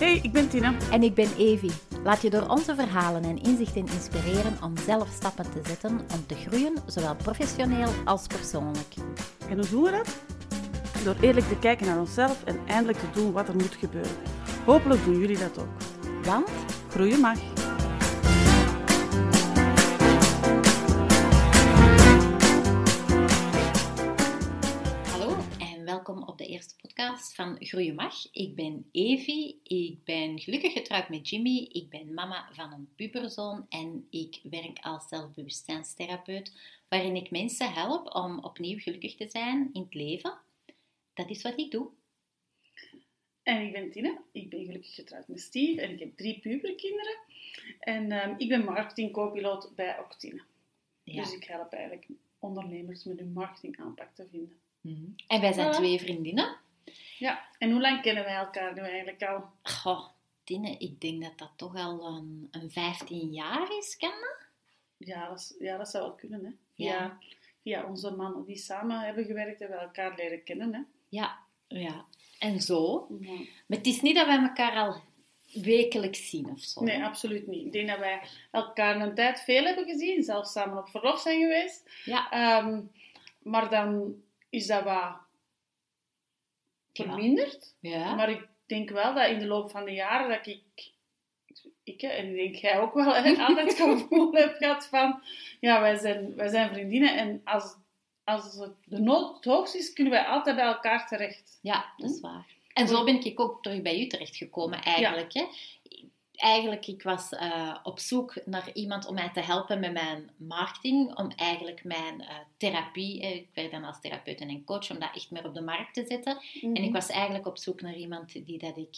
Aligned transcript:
Hey, 0.00 0.20
ik 0.22 0.32
ben 0.32 0.48
Tina. 0.48 0.74
En 0.90 1.02
ik 1.02 1.14
ben 1.14 1.28
Evi. 1.36 1.70
Laat 2.04 2.22
je 2.22 2.30
door 2.30 2.46
onze 2.48 2.74
verhalen 2.74 3.24
en 3.24 3.42
inzichten 3.42 3.86
inspireren 3.86 4.58
om 4.62 4.76
zelf 4.86 5.08
stappen 5.14 5.44
te 5.50 5.60
zetten 5.66 5.90
om 5.90 6.26
te 6.26 6.34
groeien, 6.34 6.74
zowel 6.86 7.16
professioneel 7.16 7.88
als 8.04 8.26
persoonlijk. 8.26 8.94
En 9.48 9.56
hoe 9.56 9.68
doen 9.68 9.82
we 9.82 9.90
dat? 9.90 10.16
Door 11.04 11.16
eerlijk 11.20 11.48
te 11.48 11.58
kijken 11.58 11.86
naar 11.86 11.98
onszelf 11.98 12.44
en 12.44 12.58
eindelijk 12.66 12.98
te 12.98 13.20
doen 13.20 13.32
wat 13.32 13.48
er 13.48 13.54
moet 13.54 13.74
gebeuren. 13.74 14.16
Hopelijk 14.64 15.04
doen 15.04 15.18
jullie 15.18 15.38
dat 15.38 15.58
ook. 15.58 16.24
Want 16.24 16.48
Groeien 16.88 17.20
mag. 17.20 17.59
Welkom 26.04 26.28
op 26.28 26.38
de 26.38 26.46
eerste 26.46 26.76
podcast 26.76 27.34
van 27.34 27.56
Groeien 27.58 27.94
Mag. 27.94 28.32
Ik 28.32 28.54
ben 28.54 28.88
Evi, 28.92 29.60
ik 29.62 30.04
ben 30.04 30.38
gelukkig 30.38 30.72
getrouwd 30.72 31.08
met 31.08 31.28
Jimmy, 31.28 31.68
ik 31.72 31.88
ben 31.88 32.14
mama 32.14 32.48
van 32.52 32.72
een 32.72 32.88
puberzoon 32.96 33.66
en 33.68 34.06
ik 34.10 34.40
werk 34.42 34.78
als 34.80 35.08
zelfbewustzijnstherapeut, 35.08 36.52
waarin 36.88 37.16
ik 37.16 37.30
mensen 37.30 37.72
help 37.72 38.14
om 38.14 38.38
opnieuw 38.38 38.78
gelukkig 38.78 39.16
te 39.16 39.28
zijn 39.28 39.70
in 39.72 39.82
het 39.82 39.94
leven. 39.94 40.38
Dat 41.14 41.30
is 41.30 41.42
wat 41.42 41.58
ik 41.58 41.70
doe. 41.70 41.88
En 43.42 43.66
ik 43.66 43.72
ben 43.72 43.90
Tina. 43.90 44.22
Ik 44.32 44.50
ben 44.50 44.64
gelukkig 44.64 44.94
getrouwd 44.94 45.28
met 45.28 45.40
Steve 45.40 45.80
en 45.80 45.90
ik 45.90 45.98
heb 45.98 46.16
drie 46.16 46.40
puberkinderen. 46.40 47.18
En 47.78 48.12
ehm, 48.12 48.34
ik 48.38 48.48
ben 48.48 48.64
marketing-co-piloot 48.64 49.72
bij 49.76 49.98
Octine. 49.98 50.42
Ja. 51.02 51.22
Dus 51.22 51.34
ik 51.34 51.44
help 51.44 51.72
eigenlijk 51.72 52.06
ondernemers 52.38 53.04
met 53.04 53.18
hun 53.18 53.32
marketingaanpak 53.32 54.14
te 54.14 54.26
vinden. 54.30 54.60
Mhm. 54.80 55.04
En 55.26 55.40
wij 55.40 55.52
zijn 55.52 55.72
twee 55.72 55.98
vriendinnen. 56.00 56.56
Ja, 57.18 57.44
en 57.58 57.70
hoe 57.70 57.80
lang 57.80 58.02
kennen 58.02 58.24
wij 58.24 58.34
elkaar 58.34 58.74
nu 58.74 58.80
eigenlijk 58.80 59.22
al? 59.22 59.44
Goh, 59.62 60.08
Tine, 60.44 60.76
ik 60.78 61.00
denk 61.00 61.22
dat 61.22 61.38
dat 61.38 61.50
toch 61.56 61.74
al 61.76 62.06
een, 62.06 62.48
een 62.50 62.70
15 62.70 63.32
jaar 63.32 63.76
is, 63.78 63.96
kan 63.96 64.10
dat? 64.10 64.46
Ja, 64.96 65.28
dat, 65.28 65.38
is- 65.38 65.54
ja, 65.58 65.76
dat 65.76 65.88
zou 65.88 66.04
wel 66.04 66.14
kunnen, 66.14 66.44
hè? 66.44 66.50
Ja. 66.84 67.18
Via, 67.18 67.18
via 67.62 67.84
onze 67.84 68.10
mannen 68.10 68.44
die 68.44 68.56
samen 68.56 69.00
hebben 69.00 69.24
gewerkt, 69.24 69.58
hebben 69.58 69.78
we 69.78 69.82
elkaar 69.84 70.14
leren 70.16 70.42
kennen, 70.44 70.74
hè? 70.74 70.80
Ja, 71.08 71.38
ja. 71.68 72.04
En 72.38 72.60
zo. 72.60 73.06
Ja. 73.20 73.32
Maar 73.66 73.78
het 73.78 73.86
is 73.86 74.00
niet 74.00 74.14
dat 74.16 74.26
wij 74.26 74.38
elkaar 74.38 74.72
al 74.76 75.00
wekelijks 75.62 76.28
zien 76.30 76.50
of 76.50 76.60
zo. 76.60 76.82
Nee, 76.84 77.04
absoluut 77.04 77.46
niet. 77.46 77.66
Ik 77.66 77.72
denk 77.72 77.88
dat 77.88 77.98
wij 77.98 78.20
elkaar 78.50 79.00
een 79.00 79.14
tijd 79.14 79.40
veel 79.40 79.64
hebben 79.64 79.84
gezien, 79.84 80.22
zelfs 80.22 80.52
samen 80.52 80.78
op 80.78 80.88
verlof 80.88 81.20
zijn 81.20 81.40
geweest. 81.40 81.90
Ja, 82.04 82.30
Ehm, 82.30 82.80
maar 83.42 83.70
dan 83.70 84.14
is 84.50 84.66
dat 84.66 84.84
wat 84.84 85.16
verminderd. 86.92 87.74
ja. 87.80 88.14
Maar 88.14 88.30
ik 88.30 88.48
denk 88.66 88.90
wel 88.90 89.14
dat 89.14 89.28
in 89.28 89.38
de 89.38 89.46
loop 89.46 89.70
van 89.70 89.84
de 89.84 89.92
jaren 89.92 90.28
dat 90.28 90.46
ik, 90.46 90.92
ik 91.84 92.02
en 92.02 92.28
ik 92.28 92.34
denk 92.36 92.54
jij 92.54 92.80
ook 92.80 92.94
wel, 92.94 93.14
hè, 93.14 93.36
altijd 93.46 93.68
het 93.68 93.80
gevoel 93.80 94.32
heb 94.32 94.56
gehad 94.56 94.86
van, 94.86 95.22
ja, 95.60 95.80
wij 95.80 95.96
zijn, 95.96 96.34
wij 96.34 96.48
zijn 96.48 96.70
vriendinnen 96.70 97.16
en 97.16 97.40
als, 97.44 97.76
als 98.24 98.54
het 98.54 98.74
de 98.84 99.00
nood 99.00 99.36
het 99.36 99.44
hoogst 99.44 99.74
is, 99.74 99.92
kunnen 99.92 100.12
wij 100.12 100.24
altijd 100.24 100.56
bij 100.56 100.64
elkaar 100.64 101.08
terecht. 101.08 101.58
ja, 101.62 101.92
dat 101.96 102.10
is 102.10 102.20
waar. 102.20 102.46
En 102.72 102.88
zo 102.88 103.04
ben 103.04 103.24
ik 103.24 103.40
ook 103.40 103.62
terug 103.62 103.82
bij 103.82 104.00
u 104.00 104.06
terechtgekomen, 104.06 104.82
eigenlijk. 104.82 105.32
Hè? 105.32 105.44
Eigenlijk, 106.40 106.86
ik 106.86 107.02
was 107.02 107.28
eh, 107.28 107.76
op 107.82 107.98
zoek 107.98 108.38
naar 108.44 108.72
iemand 108.72 109.06
om 109.06 109.14
mij 109.14 109.30
te 109.32 109.40
helpen 109.40 109.80
met 109.80 109.92
mijn 109.92 110.30
marketing, 110.36 111.18
om 111.18 111.30
eigenlijk 111.36 111.84
mijn 111.84 112.20
eh, 112.20 112.36
therapie, 112.56 113.22
eh, 113.22 113.34
ik 113.34 113.48
werk 113.54 113.70
dan 113.70 113.84
als 113.84 114.00
therapeut 114.00 114.40
en 114.40 114.64
coach, 114.64 114.90
om 114.90 114.98
dat 114.98 115.14
echt 115.14 115.30
meer 115.30 115.46
op 115.46 115.54
de 115.54 115.60
markt 115.60 115.94
te 115.94 116.04
zetten. 116.06 116.38
En 116.60 116.76
ik 116.76 116.92
was 116.92 117.08
eigenlijk 117.08 117.46
op 117.46 117.58
zoek 117.58 117.80
naar 117.80 117.94
iemand 117.94 118.46
die 118.46 118.58
dat 118.58 118.76
ik 118.76 118.96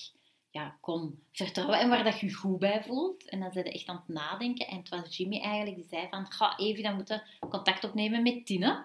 ja, 0.50 0.76
kon 0.80 1.22
vertrouwen 1.32 1.78
en 1.78 1.88
waar 1.88 2.04
dat 2.04 2.20
je 2.20 2.26
je 2.26 2.34
goed 2.34 2.58
bij 2.58 2.82
voelt. 2.82 3.28
En 3.28 3.40
dan 3.40 3.52
zijn 3.52 3.64
echt 3.64 3.86
aan 3.86 4.02
het 4.06 4.14
nadenken. 4.14 4.66
En 4.66 4.76
het 4.76 4.88
was 4.88 5.16
Jimmy 5.16 5.40
eigenlijk 5.40 5.76
die 5.76 5.88
zei 5.88 6.06
van, 6.10 6.32
ga 6.32 6.58
even 6.58 6.82
dan 6.82 6.94
moeten 6.94 7.22
contact 7.48 7.84
opnemen 7.84 8.22
met 8.22 8.46
Tine. 8.46 8.84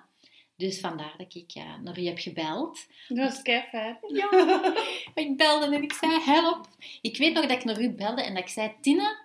Dus 0.58 0.80
vandaar 0.80 1.14
dat 1.18 1.36
ik 1.36 1.52
ja, 1.52 1.78
naar 1.78 2.00
u 2.00 2.06
heb 2.06 2.18
gebeld. 2.18 2.88
Dat 3.08 3.18
was 3.18 3.42
kei 3.42 3.64
fijn. 3.70 3.98
Ja, 4.08 4.30
ik 5.24 5.38
belde 5.38 5.76
en 5.76 5.84
ik 5.84 5.94
zei, 5.94 6.20
help. 6.22 6.68
Ik 7.02 7.18
weet 7.18 7.34
nog 7.34 7.46
dat 7.46 7.58
ik 7.58 7.64
naar 7.64 7.82
u 7.82 7.90
belde 7.90 8.24
en 8.24 8.34
dat 8.34 8.44
ik 8.44 8.50
zei, 8.50 8.76
Tine, 8.82 9.18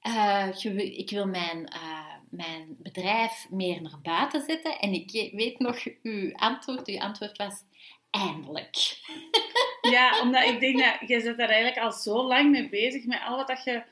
eh, 0.00 0.52
je 0.52 0.96
ik 0.96 1.10
wil 1.10 1.26
mijn, 1.26 1.68
eh, 1.68 2.14
mijn 2.30 2.76
bedrijf 2.78 3.46
meer 3.50 3.82
naar 3.82 4.00
buiten 4.02 4.42
zetten. 4.42 4.78
En 4.78 4.92
ik 4.92 5.32
weet 5.34 5.58
nog 5.58 5.86
uw 6.02 6.34
antwoord. 6.34 6.88
Uw 6.88 6.98
antwoord 6.98 7.36
was, 7.36 7.64
eindelijk. 8.10 8.76
Ja, 9.90 10.20
omdat 10.20 10.44
ik 10.44 10.60
denk 10.60 10.78
dat 10.78 11.08
jij 11.08 11.20
zit 11.20 11.36
daar 11.36 11.48
eigenlijk 11.48 11.84
al 11.84 11.92
zo 11.92 12.22
lang 12.26 12.50
mee 12.50 12.68
bezig 12.68 13.04
met 13.04 13.20
al 13.26 13.36
wat 13.36 13.46
dat 13.46 13.64
je 13.64 13.82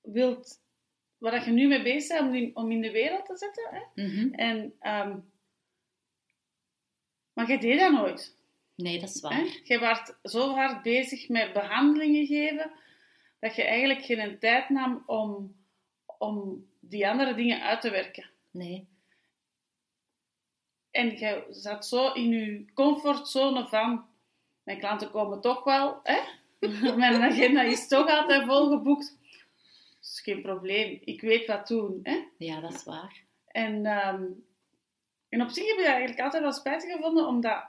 wilt, 0.00 0.60
wat 1.18 1.32
dat 1.32 1.44
je 1.44 1.50
nu 1.50 1.66
mee 1.66 1.82
bezig 1.82 2.18
bent 2.18 2.28
om 2.28 2.34
in, 2.34 2.56
om 2.56 2.70
in 2.70 2.80
de 2.80 2.90
wereld 2.90 3.26
te 3.26 3.36
zetten. 3.36 3.68
Hè? 3.70 4.02
Mhm. 4.02 4.34
En, 4.34 4.74
ehm, 4.80 5.16
maar 7.38 7.48
jij 7.48 7.58
deed 7.58 7.78
dat 7.78 7.92
nooit. 7.92 8.36
Nee, 8.74 9.00
dat 9.00 9.08
is 9.08 9.22
Hè? 9.22 9.28
waar. 9.28 9.60
Je 9.64 9.78
was 9.78 10.12
zo 10.22 10.54
hard 10.54 10.82
bezig 10.82 11.28
met 11.28 11.52
behandelingen 11.52 12.26
geven, 12.26 12.70
dat 13.40 13.56
je 13.56 13.62
eigenlijk 13.62 14.04
geen 14.04 14.38
tijd 14.38 14.68
nam 14.68 15.02
om, 15.06 15.56
om 16.18 16.66
die 16.80 17.08
andere 17.08 17.34
dingen 17.34 17.62
uit 17.62 17.80
te 17.80 17.90
werken. 17.90 18.30
Nee. 18.50 18.88
En 20.90 21.18
je 21.18 21.46
zat 21.50 21.86
zo 21.86 22.12
in 22.12 22.28
je 22.28 22.64
comfortzone 22.74 23.66
van, 23.66 24.06
mijn 24.62 24.78
klanten 24.78 25.10
komen 25.10 25.40
toch 25.40 25.64
wel, 25.64 26.00
hè? 26.02 26.20
mijn 26.96 27.22
agenda 27.22 27.62
is 27.62 27.88
toch 27.88 28.10
altijd 28.10 28.44
volgeboekt. 28.44 29.18
Dat 29.20 30.00
is 30.00 30.20
geen 30.20 30.42
probleem, 30.42 31.00
ik 31.04 31.20
weet 31.20 31.46
wat 31.46 31.68
doen. 31.68 32.00
Hè? 32.02 32.24
Ja, 32.38 32.60
dat 32.60 32.74
is 32.74 32.84
waar. 32.84 33.22
En, 33.46 33.86
ehm, 33.86 34.24
en 35.28 35.42
op 35.42 35.48
zich 35.48 35.66
heb 35.66 35.76
je 35.76 35.82
dat 35.82 35.92
eigenlijk 35.92 36.20
altijd 36.20 36.42
wel 36.42 36.52
spijtig 36.52 36.92
gevonden, 36.92 37.26
omdat 37.26 37.66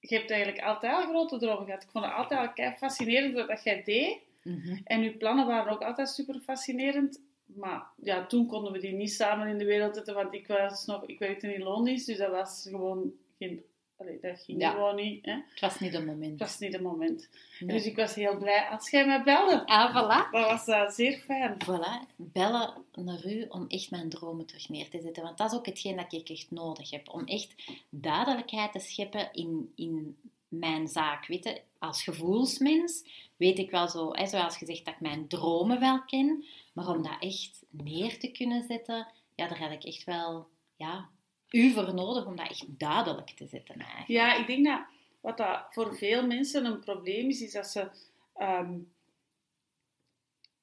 je 0.00 0.14
hebt 0.16 0.30
eigenlijk 0.30 0.64
altijd 0.64 0.92
al 0.92 1.08
grote 1.08 1.38
dromen 1.38 1.64
gehad. 1.64 1.82
Ik 1.82 1.90
vond 1.90 2.04
het 2.04 2.14
altijd 2.14 2.40
al 2.40 2.52
kei 2.52 2.74
fascinerend 2.76 3.46
wat 3.46 3.64
jij 3.64 3.82
deed. 3.84 4.18
Mhm. 4.42 4.78
En 4.84 5.02
uw 5.02 5.16
plannen 5.16 5.46
waren 5.46 5.72
ook 5.72 5.82
altijd 5.82 6.08
super 6.08 6.40
fascinerend. 6.40 7.20
Maar 7.44 7.86
ja, 7.96 8.26
toen 8.26 8.46
konden 8.46 8.72
we 8.72 8.78
die 8.78 8.92
niet 8.92 9.12
samen 9.12 9.48
in 9.48 9.58
de 9.58 9.64
wereld 9.64 9.94
zetten, 9.94 10.14
want 10.14 10.34
ik, 10.34 10.46
was 10.46 10.86
nog, 10.86 11.04
ik 11.06 11.18
werkte 11.18 11.54
in 11.54 11.62
loondienst, 11.62 12.06
dus 12.06 12.18
dat 12.18 12.30
was 12.30 12.66
gewoon 12.70 13.12
geen... 13.38 13.64
Allee, 14.00 14.18
dat 14.20 14.40
ging 14.40 14.60
Ja. 14.60 14.70
gewoon 14.70 14.94
niet. 14.96 15.24
Hè? 15.24 15.32
Het 15.32 15.60
was 15.60 15.78
niet 15.80 15.92
het 15.92 16.04
moment. 16.06 16.30
Het 16.30 16.40
was 16.40 16.58
niet 16.58 16.72
het 16.72 16.82
moment. 16.82 17.28
Nee. 17.60 17.76
Dus 17.76 17.86
ik 17.86 17.96
was 17.96 18.14
heel 18.14 18.36
blij 18.38 18.68
als 18.68 18.90
jij 18.90 19.06
mij 19.06 19.22
belde. 19.22 19.66
Ah, 19.66 19.90
voilà. 19.90 20.30
Dat 20.30 20.50
was 20.50 20.66
eh, 20.66 20.88
zeer 20.88 21.18
fijn. 21.18 21.56
Voilà, 21.64 22.14
bellen 22.16 22.84
naar 22.94 23.26
u 23.26 23.46
om 23.48 23.64
echt 23.68 23.90
mijn 23.90 24.08
dromen 24.08 24.46
terug 24.46 24.68
neer 24.68 24.88
te 24.88 25.00
zetten. 25.00 25.22
Want 25.22 25.38
dat 25.38 25.52
is 25.52 25.58
ook 25.58 25.66
hetgeen 25.66 25.96
dat 25.96 26.12
ik 26.12 26.28
echt 26.28 26.50
nodig 26.50 26.90
heb. 26.90 27.08
Om 27.12 27.24
echt 27.26 27.54
duidelijkheid 27.90 28.72
te 28.72 28.78
scheppen 28.78 29.28
in, 29.32 29.72
in 29.76 30.16
mijn 30.48 30.88
zaak. 30.88 31.26
Weet 31.26 31.44
je, 31.44 31.60
als 31.78 32.02
gevoelsmens 32.02 33.04
weet 33.36 33.58
ik 33.58 33.70
wel 33.70 33.88
zo, 33.88 34.12
hè, 34.12 34.26
zoals 34.26 34.56
gezegd, 34.56 34.84
dat 34.84 34.94
ik 34.94 35.00
mijn 35.00 35.28
dromen 35.28 35.80
wel 35.80 36.02
ken. 36.04 36.44
Maar 36.72 36.88
om 36.88 37.02
dat 37.02 37.16
echt 37.20 37.62
neer 37.70 38.18
te 38.18 38.30
kunnen 38.30 38.62
zetten, 38.68 39.08
ja, 39.34 39.48
daar 39.48 39.58
heb 39.60 39.70
ik 39.72 39.84
echt 39.84 40.04
wel 40.04 40.46
ja, 40.76 41.08
u 41.50 41.70
voor 41.72 41.94
nodig 41.94 42.26
om 42.26 42.36
dat 42.36 42.48
echt 42.48 42.78
duidelijk 42.78 43.30
te 43.30 43.46
zetten. 43.46 43.74
Eigenlijk. 43.80 44.08
Ja, 44.08 44.36
ik 44.36 44.46
denk 44.46 44.64
dat 44.66 44.80
wat 45.20 45.36
dat 45.36 45.66
voor 45.70 45.96
veel 45.96 46.26
mensen 46.26 46.64
een 46.64 46.80
probleem 46.80 47.28
is, 47.28 47.42
is 47.42 47.52
dat 47.52 47.66
ze... 47.66 47.88
ehm, 48.36 48.78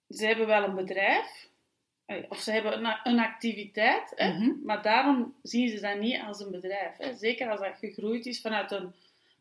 ze 0.10 0.26
hebben 0.26 0.48
wel 0.48 0.64
een 0.64 0.76
bedrijf, 0.76 1.50
of 2.30 2.40
ze 2.40 2.52
hebben 2.52 2.86
een, 2.86 3.00
een 3.04 3.20
activiteit, 3.20 4.12
hè, 4.16 4.34
Mhm. 4.34 4.52
maar 4.64 4.82
daarom 4.82 5.36
zien 5.44 5.70
ze 5.70 5.80
dat 5.80 6.00
niet 6.00 6.22
als 6.22 6.40
een 6.40 6.52
bedrijf. 6.52 6.98
Hè. 6.98 7.16
Zeker 7.16 7.50
als 7.50 7.60
dat 7.60 7.78
gegroeid 7.78 8.26
is 8.26 8.42
vanuit 8.42 8.72
een, 8.72 8.94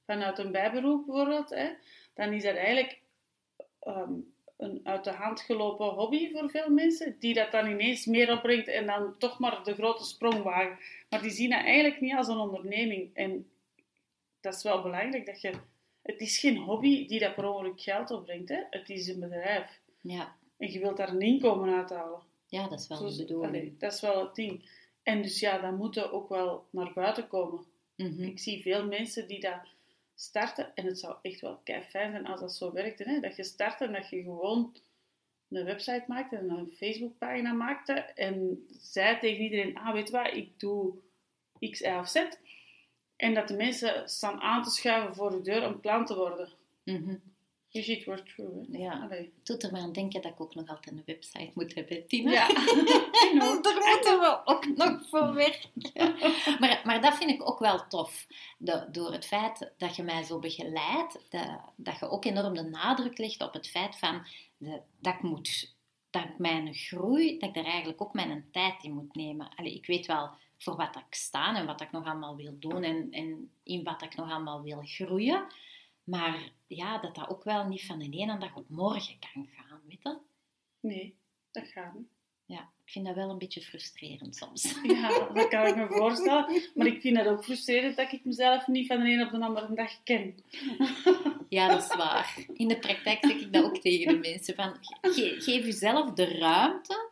vanuit 0.07 0.39
een 0.39 0.53
bijberoep 0.53 1.07
bijvoorbeeld, 1.07 1.51
hè, 1.51 1.71
dan 2.15 2.33
is 2.33 2.43
dat 2.43 2.57
eigenlijk 2.57 2.99
ehm, 3.81 4.13
een 4.57 4.81
uit 4.85 5.05
de 5.05 5.11
hand 5.11 5.41
gelopen 5.41 5.87
hobby 5.87 6.31
voor 6.31 6.51
veel 6.51 6.71
mensen, 6.71 7.17
die 7.19 7.35
dat 7.35 7.51
dan 7.53 7.67
ineens 7.71 8.07
meer 8.07 8.33
opbrengt 8.33 8.69
en 8.69 8.87
dan 8.87 9.19
toch 9.19 9.39
maar 9.39 9.65
de 9.65 9.75
grote 9.75 10.05
sprong 10.05 10.43
wagen. 10.43 10.79
Maar 11.11 11.23
die 11.23 11.31
zien 11.31 11.51
dat 11.51 11.65
eigenlijk 11.65 12.01
niet 12.01 12.15
als 12.15 12.29
een 12.29 12.39
onderneming. 12.39 13.11
En 13.15 13.51
dat 14.41 14.55
is 14.55 14.63
wel 14.63 14.83
belangrijk 14.83 15.27
dat 15.27 15.41
je... 15.41 15.53
Het 16.03 16.21
is 16.21 16.39
geen 16.39 16.57
hobby 16.57 17.07
die 17.07 17.21
dat 17.21 17.35
per 17.35 17.49
ongeluk 17.49 17.81
geld 17.81 18.11
opbrengt. 18.11 18.49
Hè? 18.49 18.61
Het 18.71 18.89
is 18.91 19.09
een 19.09 19.21
bedrijf. 19.21 19.81
Ja, 20.01 20.37
En 20.59 20.73
je 20.73 20.79
wilt 20.79 20.97
daar 20.97 21.09
een 21.09 21.21
inkomen 21.21 21.75
uithalen. 21.75 22.21
ja, 22.47 22.69
dat 22.69 22.81
is 22.81 22.89
wel 22.89 22.99
de 22.99 23.17
bedoeling. 23.17 23.55
allee, 23.55 23.75
dat 23.79 23.93
is 23.93 24.01
wel 24.01 24.25
het 24.25 24.35
ding. 24.35 24.71
En 25.03 25.23
dus 25.23 25.41
ja, 25.41 25.59
dan 25.59 25.77
moeten 25.77 26.13
ook 26.13 26.29
wel 26.29 26.67
naar 26.71 26.93
buiten 26.95 27.29
komen. 27.29 27.65
Mhm. 27.97 28.23
Ik 28.23 28.39
zie 28.39 28.63
veel 28.63 28.87
mensen 28.87 29.29
die 29.29 29.41
dat 29.41 29.61
starten. 30.17 30.75
En 30.75 30.87
het 30.87 30.99
zou 30.99 31.17
echt 31.23 31.41
wel 31.41 31.61
kei 31.65 31.83
fijn 31.83 32.11
zijn 32.11 32.27
als 32.27 32.41
dat 32.41 32.55
zo 32.55 32.73
werkte. 32.73 33.05
Hè? 33.05 33.21
Dat 33.21 33.37
je 33.37 33.45
start 33.45 33.81
en 33.81 33.93
dat 33.93 34.09
je 34.09 34.23
gewoon 34.23 34.77
een 35.49 35.65
website 35.65 36.05
maakt 36.07 36.33
en 36.33 36.51
een 36.51 36.71
Facebookpagina 36.77 37.53
maakte. 37.53 37.93
En 37.93 38.67
zei 38.81 39.19
tegen 39.19 39.43
iedereen, 39.43 39.77
ah 39.77 39.93
weet 39.93 40.11
wat, 40.11 40.33
ik 40.33 40.61
doe 40.61 40.95
X, 41.71 41.81
Y 41.81 41.87
of 41.87 42.09
Z. 42.09 42.27
En 43.17 43.35
dat 43.35 43.49
de 43.49 43.57
mensen 43.57 44.09
staan 44.09 44.41
aan 44.41 44.63
te 44.63 44.71
schuiven 44.71 45.15
voor 45.15 45.31
de 45.31 45.41
deur 45.41 45.67
om 45.67 45.81
klant 45.81 46.07
te 46.07 46.17
worden. 46.17 46.49
Mhm. 46.85 47.17
You 47.77 47.85
should 47.85 48.05
work 48.05 48.29
through, 48.29 48.73
hè? 48.73 48.79
Ja. 48.79 49.01
Allee. 49.03 49.33
Het 49.37 49.47
doet 49.47 49.63
er 49.63 49.73
maar 49.73 49.81
aan 49.81 49.93
denken 49.93 50.23
dat 50.23 50.33
ik 50.33 50.41
ook 50.41 50.55
nog 50.55 50.69
altijd 50.69 50.95
een 50.97 51.03
website 51.07 51.51
moet 51.55 51.75
hebben, 51.75 52.07
Tina. 52.07 52.31
Ja. 52.31 52.47
Daar 53.39 53.45
moeten 53.45 54.19
we 54.21 54.41
ook 54.45 54.67
nog 54.77 55.09
voor 55.09 55.35
werken. 55.35 55.71
Maar, 56.61 56.81
maar 56.85 57.01
dat 57.01 57.17
vind 57.17 57.31
ik 57.31 57.49
ook 57.49 57.59
wel 57.59 57.87
tof. 57.89 58.27
De- 58.59 58.89
door 58.93 59.13
het 59.13 59.27
feit 59.27 59.73
dat 59.79 59.97
je 59.97 60.03
mij 60.03 60.23
zo 60.23 60.39
begeleidt, 60.39 61.19
dat, 61.29 61.61
dat 61.77 61.99
je 61.99 62.11
ook 62.11 62.25
enorm 62.25 62.55
de 62.55 62.63
nadruk 62.63 63.19
legt 63.19 63.43
op 63.43 63.53
het 63.53 63.69
feit 63.69 63.97
van 63.97 64.27
de, 64.57 64.81
dat 65.01 65.15
ik 65.15 65.23
moet, 65.23 65.75
dat 66.11 66.25
ik 66.25 66.39
mijn 66.39 66.75
groei, 66.75 67.39
dat 67.39 67.49
ik 67.49 67.55
daar 67.55 67.65
eigenlijk 67.65 68.03
ook 68.03 68.13
mijn 68.13 68.49
tijd 68.53 68.83
in 68.83 68.95
moet 68.95 69.15
nemen. 69.15 69.49
Allee, 69.57 69.75
ik 69.75 69.87
weet 69.87 70.07
wel 70.07 70.31
voor 70.59 70.77
wat 70.77 70.97
ik 70.97 71.15
sta 71.15 71.57
en 71.57 71.67
wat 71.67 71.81
ik 71.81 71.93
nog 71.93 72.05
allemaal 72.05 72.37
wil 72.37 72.57
doen 72.59 72.83
en, 72.83 73.09
en 73.11 73.51
in 73.63 73.85
wat 73.85 74.03
ik 74.03 74.17
nog 74.17 74.31
allemaal 74.31 74.63
wil 74.63 74.81
groeien. 74.85 75.47
Maar 76.07 76.51
ja, 76.67 76.99
dat 76.99 77.15
dat 77.15 77.29
ook 77.29 77.45
wel 77.45 77.69
niet 77.69 77.87
van 77.87 77.99
de 77.99 78.11
ene 78.11 78.39
dag 78.39 78.57
op 78.57 78.69
morgen 78.69 79.17
kan 79.19 79.49
gaan, 79.57 79.81
weet 79.89 80.03
je? 80.03 80.17
Nee, 80.81 81.17
dat 81.53 81.67
gaat 81.69 81.95
niet. 81.95 82.09
Ja, 82.45 82.61
ik 82.85 82.93
vind 82.93 83.07
dat 83.07 83.15
wel 83.15 83.31
een 83.31 83.39
beetje 83.39 83.63
frustrerend 83.63 84.37
soms. 84.37 84.75
Ja, 84.83 85.29
dat 85.33 85.49
kan 85.49 85.67
ik 85.67 85.77
me 85.77 85.87
voorstellen. 85.89 86.63
Maar 86.75 86.87
ik 86.87 87.01
vind 87.01 87.17
het 87.17 87.27
ook 87.27 87.45
frustrerend 87.45 87.97
dat 87.97 88.13
ik 88.13 88.25
mezelf 88.25 88.67
niet 88.67 88.87
van 88.87 89.01
de 89.01 89.11
een 89.11 89.23
op 89.27 89.31
de 89.31 89.41
andere 89.41 89.75
dag 89.75 90.03
ken. 90.03 90.35
Ja, 91.49 91.69
dat 91.69 91.83
is 91.91 91.97
waar. 91.97 92.45
In 92.55 92.69
de 92.69 92.79
praktijk 92.79 93.19
zeg 93.27 93.37
ik 93.41 93.53
dat 93.53 93.65
ook 93.65 93.79
tegen 93.79 94.13
de 94.15 94.29
mensen. 94.29 94.55
Van, 94.55 94.77
ge- 95.01 95.37
geef 95.41 95.65
jezelf 95.65 96.13
de 96.13 96.25
ruimte 96.39 97.11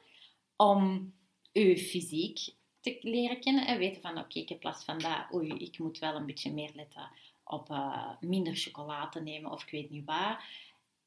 om 0.56 1.12
je 1.52 1.78
fysiek 1.78 2.38
te 2.80 2.98
leren 3.00 3.40
kennen. 3.40 3.66
En 3.66 3.78
weten 3.78 4.02
van, 4.02 4.18
oké, 4.18 4.38
ik 4.38 4.48
heb 4.48 4.62
last 4.62 4.84
van 4.84 4.98
dat. 4.98 5.26
Oei, 5.34 5.54
ik 5.54 5.78
moet 5.78 5.98
wel 5.98 6.14
een 6.14 6.26
beetje 6.26 6.52
meer 6.52 6.70
letten 6.74 7.08
op 7.44 7.70
eh, 7.70 8.10
minder 8.20 8.56
chocolade 8.56 9.20
nemen 9.20 9.50
of 9.50 9.62
ik 9.62 9.70
weet 9.70 9.90
niet 9.90 10.04
waar. 10.04 10.62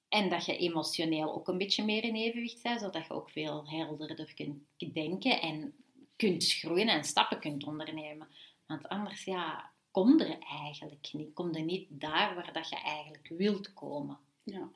En 0.09 0.29
dat 0.29 0.45
je 0.45 0.57
emotioneel 0.57 1.33
ook 1.33 1.47
een 1.47 1.57
beetje 1.57 1.85
meer 1.85 2.03
in 2.03 2.15
evenwicht 2.15 2.63
bent, 2.63 2.79
zodat 2.81 3.07
je 3.07 3.13
ook 3.13 3.29
veel 3.29 3.69
helderder 3.69 4.33
kunt 4.33 4.63
denken 4.93 5.41
en 5.41 5.73
kunt 6.15 6.45
groeien 6.45 6.87
en 6.87 7.03
stappen 7.03 7.39
kunt 7.39 7.63
ondernemen. 7.63 8.27
Want 8.67 8.87
anders, 8.87 9.23
ja, 9.23 9.71
kom 9.91 10.19
er 10.19 10.39
eigenlijk 10.39 11.09
niet. 11.13 11.33
Kom 11.33 11.55
er 11.55 11.63
niet 11.63 11.87
daar 11.89 12.35
waar 12.35 12.53
dat 12.53 12.69
je 12.69 12.75
eigenlijk 12.75 13.27
wilt 13.27 13.73
komen. 13.73 14.17
Ja. 14.43 14.69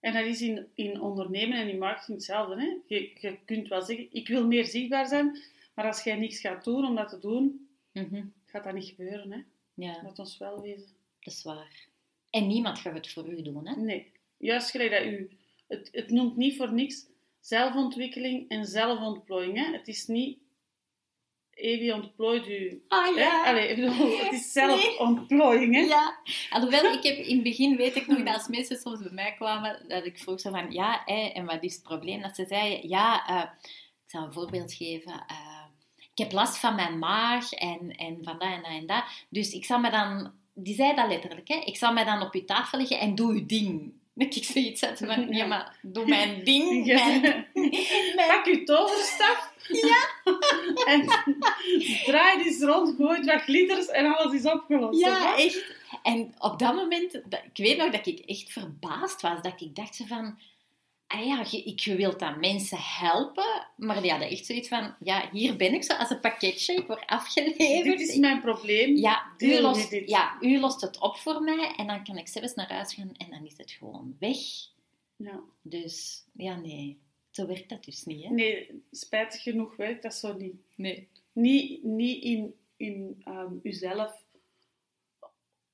En 0.00 0.12
dat 0.12 0.24
is 0.24 0.40
in, 0.40 0.66
in 0.74 1.00
ondernemen 1.00 1.58
en 1.58 1.68
in 1.68 1.78
marketing 1.78 2.16
hetzelfde. 2.16 2.60
Hè? 2.60 2.76
Je, 2.86 3.10
je 3.20 3.38
kunt 3.44 3.68
wel 3.68 3.82
zeggen, 3.82 4.08
ik 4.10 4.28
wil 4.28 4.46
meer 4.46 4.64
zichtbaar 4.64 5.06
zijn, 5.06 5.42
maar 5.74 5.86
als 5.86 6.02
jij 6.04 6.16
niks 6.16 6.40
gaat 6.40 6.64
doen 6.64 6.86
om 6.86 6.94
dat 6.94 7.08
te 7.08 7.18
doen, 7.18 7.68
gaat 8.44 8.64
dat 8.64 8.74
niet 8.74 8.88
gebeuren. 8.88 9.32
Hè? 9.32 9.38
Ja, 9.74 10.00
Laat 10.02 10.18
ons 10.18 10.38
wel 10.38 10.60
wezen. 10.60 10.96
dat 11.20 11.32
is 11.34 11.42
waar. 11.42 11.88
En 12.30 12.46
niemand 12.46 12.78
gaat 12.78 12.94
het 12.94 13.12
voor 13.12 13.28
u 13.28 13.42
doen, 13.42 13.66
hè? 13.66 13.76
Nee, 13.76 14.12
juist 14.36 14.70
gelijk 14.70 14.90
dat 14.90 15.02
u... 15.04 15.30
Het, 15.68 15.88
het 15.92 16.10
noemt 16.10 16.36
niet 16.36 16.56
voor 16.56 16.72
niks 16.72 17.06
zelfontwikkeling 17.40 18.48
en 18.48 18.64
zelfontplooiing. 18.66 19.56
Hè? 19.56 19.72
Het 19.72 19.88
is 19.88 20.06
niet... 20.06 20.38
Evi 21.54 21.92
ontplooit 21.92 22.48
u. 22.48 22.82
Ah 22.88 23.16
Hè? 23.16 23.50
Allee, 23.50 23.68
ik 23.68 23.76
bedoel, 23.76 24.18
het 24.18 24.32
is 24.32 24.52
zelfontplooiing. 24.62 25.74
Hè? 25.74 25.80
Ja, 25.80 26.18
alhoewel 26.50 26.92
ik 26.92 27.02
heb 27.02 27.16
in 27.16 27.34
het 27.34 27.42
begin 27.42 27.76
weet 27.76 27.96
ik 27.96 28.06
nog 28.06 28.22
dat 28.22 28.34
als 28.34 28.48
mensen 28.48 28.76
soms 28.76 29.02
bij 29.02 29.12
mij 29.12 29.34
kwamen, 29.34 29.88
dat 29.88 30.04
ik 30.04 30.18
vroeg 30.18 30.40
zo 30.40 30.50
van 30.50 30.72
ja, 30.72 31.02
hè, 31.04 31.20
en 31.26 31.44
wat 31.44 31.62
is 31.62 31.74
het 31.74 31.82
probleem? 31.82 32.22
Dat 32.22 32.34
ze 32.36 32.44
zeiden 32.46 32.88
ja, 32.88 33.26
eh, 33.26 33.50
ik 34.04 34.10
zal 34.10 34.22
een 34.24 34.32
voorbeeld 34.32 34.72
geven. 34.72 35.12
eh, 35.26 35.53
ik 36.14 36.22
heb 36.22 36.32
last 36.32 36.56
van 36.56 36.74
mijn 36.74 36.98
maag 36.98 37.52
en, 37.52 37.90
en 37.96 38.18
van 38.22 38.38
dat 38.38 38.48
en 38.48 38.62
dat 38.62 38.70
en 38.70 38.86
dat. 38.86 39.04
Dus 39.28 39.52
ik 39.52 39.64
zal 39.64 39.78
me 39.78 39.90
dan, 39.90 40.32
die 40.54 40.74
zei 40.74 40.94
dat 40.94 41.08
letterlijk, 41.08 41.48
hè, 41.48 41.56
ik 41.64 41.76
zal 41.76 41.92
mij 41.92 42.04
dan 42.04 42.22
op 42.22 42.34
je 42.34 42.44
tafel 42.44 42.78
leggen 42.78 42.98
en 43.00 43.14
doe 43.14 43.34
je 43.34 43.46
ding. 43.46 43.92
Dat 44.16 44.36
ik 44.36 44.44
zoiets 44.44 44.80
had 44.80 44.98
van, 44.98 45.28
ja 45.36 45.46
maar, 45.46 45.76
doe 45.82 46.06
mijn 46.06 46.44
ding. 46.44 46.84
Mijn, 46.94 47.20
mijn- 47.54 48.28
Pak 48.28 48.44
uw 48.46 48.64
toverstaf. 48.64 49.52
Ja. 49.68 50.08
en 50.86 51.06
draai 52.04 52.44
eens 52.44 52.60
rond, 52.62 52.94
gooi 52.96 53.24
wat 53.24 53.42
glitters 53.42 53.86
en 53.88 54.16
alles 54.16 54.34
is 54.34 54.52
opgelost. 54.52 55.00
Ja, 55.00 55.36
echt. 55.36 55.76
En 56.02 56.34
op 56.38 56.58
dat 56.58 56.74
moment, 56.74 57.14
ik 57.14 57.50
weet 57.64 57.76
nog 57.76 57.90
dat 57.90 58.06
ik 58.06 58.18
echt 58.18 58.52
verbaasd 58.52 59.20
was. 59.20 59.42
Dat 59.42 59.60
ik 59.60 59.76
dacht 59.76 60.00
van, 60.06 60.38
ah 61.06 61.26
ja, 61.26 61.46
je, 61.50 61.62
ik 61.62 61.80
je 61.80 61.96
wilt 61.96 62.18
dan 62.18 62.40
mensen 62.40 62.78
helpen. 62.80 63.66
Maar 63.76 64.02
die 64.02 64.10
hadden 64.10 64.28
echt 64.28 64.46
zoiets 64.46 64.68
van, 64.68 64.94
ja, 65.00 65.30
hier 65.32 65.56
ben 65.56 65.74
ik 65.74 65.84
zo 65.84 65.94
als 65.94 66.10
een 66.10 66.20
pakketje. 66.20 66.74
Ik 66.74 66.86
word 66.86 67.06
afgeleverd. 67.06 67.98
Dit 67.98 68.08
is 68.08 68.16
mijn 68.16 68.40
probleem. 68.40 68.96
ja, 68.96 69.32
u 69.38 69.60
lost, 69.60 69.90
dit. 69.90 70.08
ja, 70.08 70.36
u 70.40 70.60
lost 70.60 70.80
het 70.80 71.00
op 71.00 71.16
voor 71.16 71.42
mij. 71.42 71.74
En 71.76 71.86
dan 71.86 72.04
kan 72.04 72.18
ik 72.18 72.28
zelfs 72.28 72.54
naar 72.54 72.72
huis 72.72 72.94
gaan 72.94 73.14
en 73.16 73.30
dan 73.30 73.46
is 73.46 73.56
het 73.56 73.70
gewoon 73.70 74.16
weg. 74.18 74.38
Ja. 75.16 75.40
Dus, 75.62 76.24
ja, 76.32 76.56
nee. 76.56 76.98
Zo 77.30 77.46
werkt 77.46 77.68
dat 77.68 77.84
dus 77.84 78.04
niet, 78.04 78.24
hè? 78.24 78.30
Nee, 78.30 78.82
spijtig 78.90 79.42
genoeg 79.42 79.76
werkt 79.76 80.02
dat 80.02 80.14
zo 80.14 80.36
niet. 80.36 80.54
Nee. 80.76 81.08
Niet, 81.32 81.82
niet 81.82 82.22
in, 82.22 82.54
in 82.76 83.20
ehm, 83.24 83.52
uzelf 83.62 84.22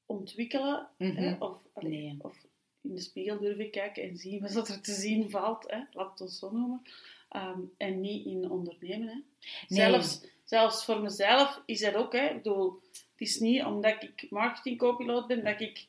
ontwikkelen. 0.06 0.88
Mhm. 0.98 1.16
hè, 1.16 1.36
of, 1.38 1.58
Nee. 1.80 2.16
of 2.18 2.46
in 2.82 2.94
de 2.94 3.00
spiegel 3.00 3.38
durven 3.38 3.70
kijken 3.70 4.02
en 4.02 4.16
zien 4.16 4.40
wat 4.52 4.68
er 4.68 4.80
te 4.80 4.92
zien 4.92 5.30
valt. 5.30 5.70
Hè, 5.70 5.80
laat 5.92 6.10
het 6.10 6.20
ons 6.20 6.38
zo 6.38 6.50
noemen. 6.50 6.82
Ehm, 7.28 7.60
en 7.76 8.00
niet 8.00 8.26
in 8.26 8.50
ondernemen. 8.50 9.08
Hè. 9.08 9.14
Nee. 9.14 9.24
Zelfs, 9.68 10.20
zelfs 10.44 10.84
voor 10.84 11.00
mezelf 11.00 11.62
is 11.66 11.80
dat 11.80 11.94
ook. 11.94 12.12
Hè. 12.12 12.28
Ik 12.28 12.42
bedoel, 12.42 12.80
het 12.92 13.12
is 13.16 13.38
niet 13.38 13.64
omdat 13.64 14.02
ik 14.02 14.30
marketing 14.30 14.78
co-piloot 14.78 15.26
ben 15.26 15.44
dat 15.44 15.60
ik 15.60 15.86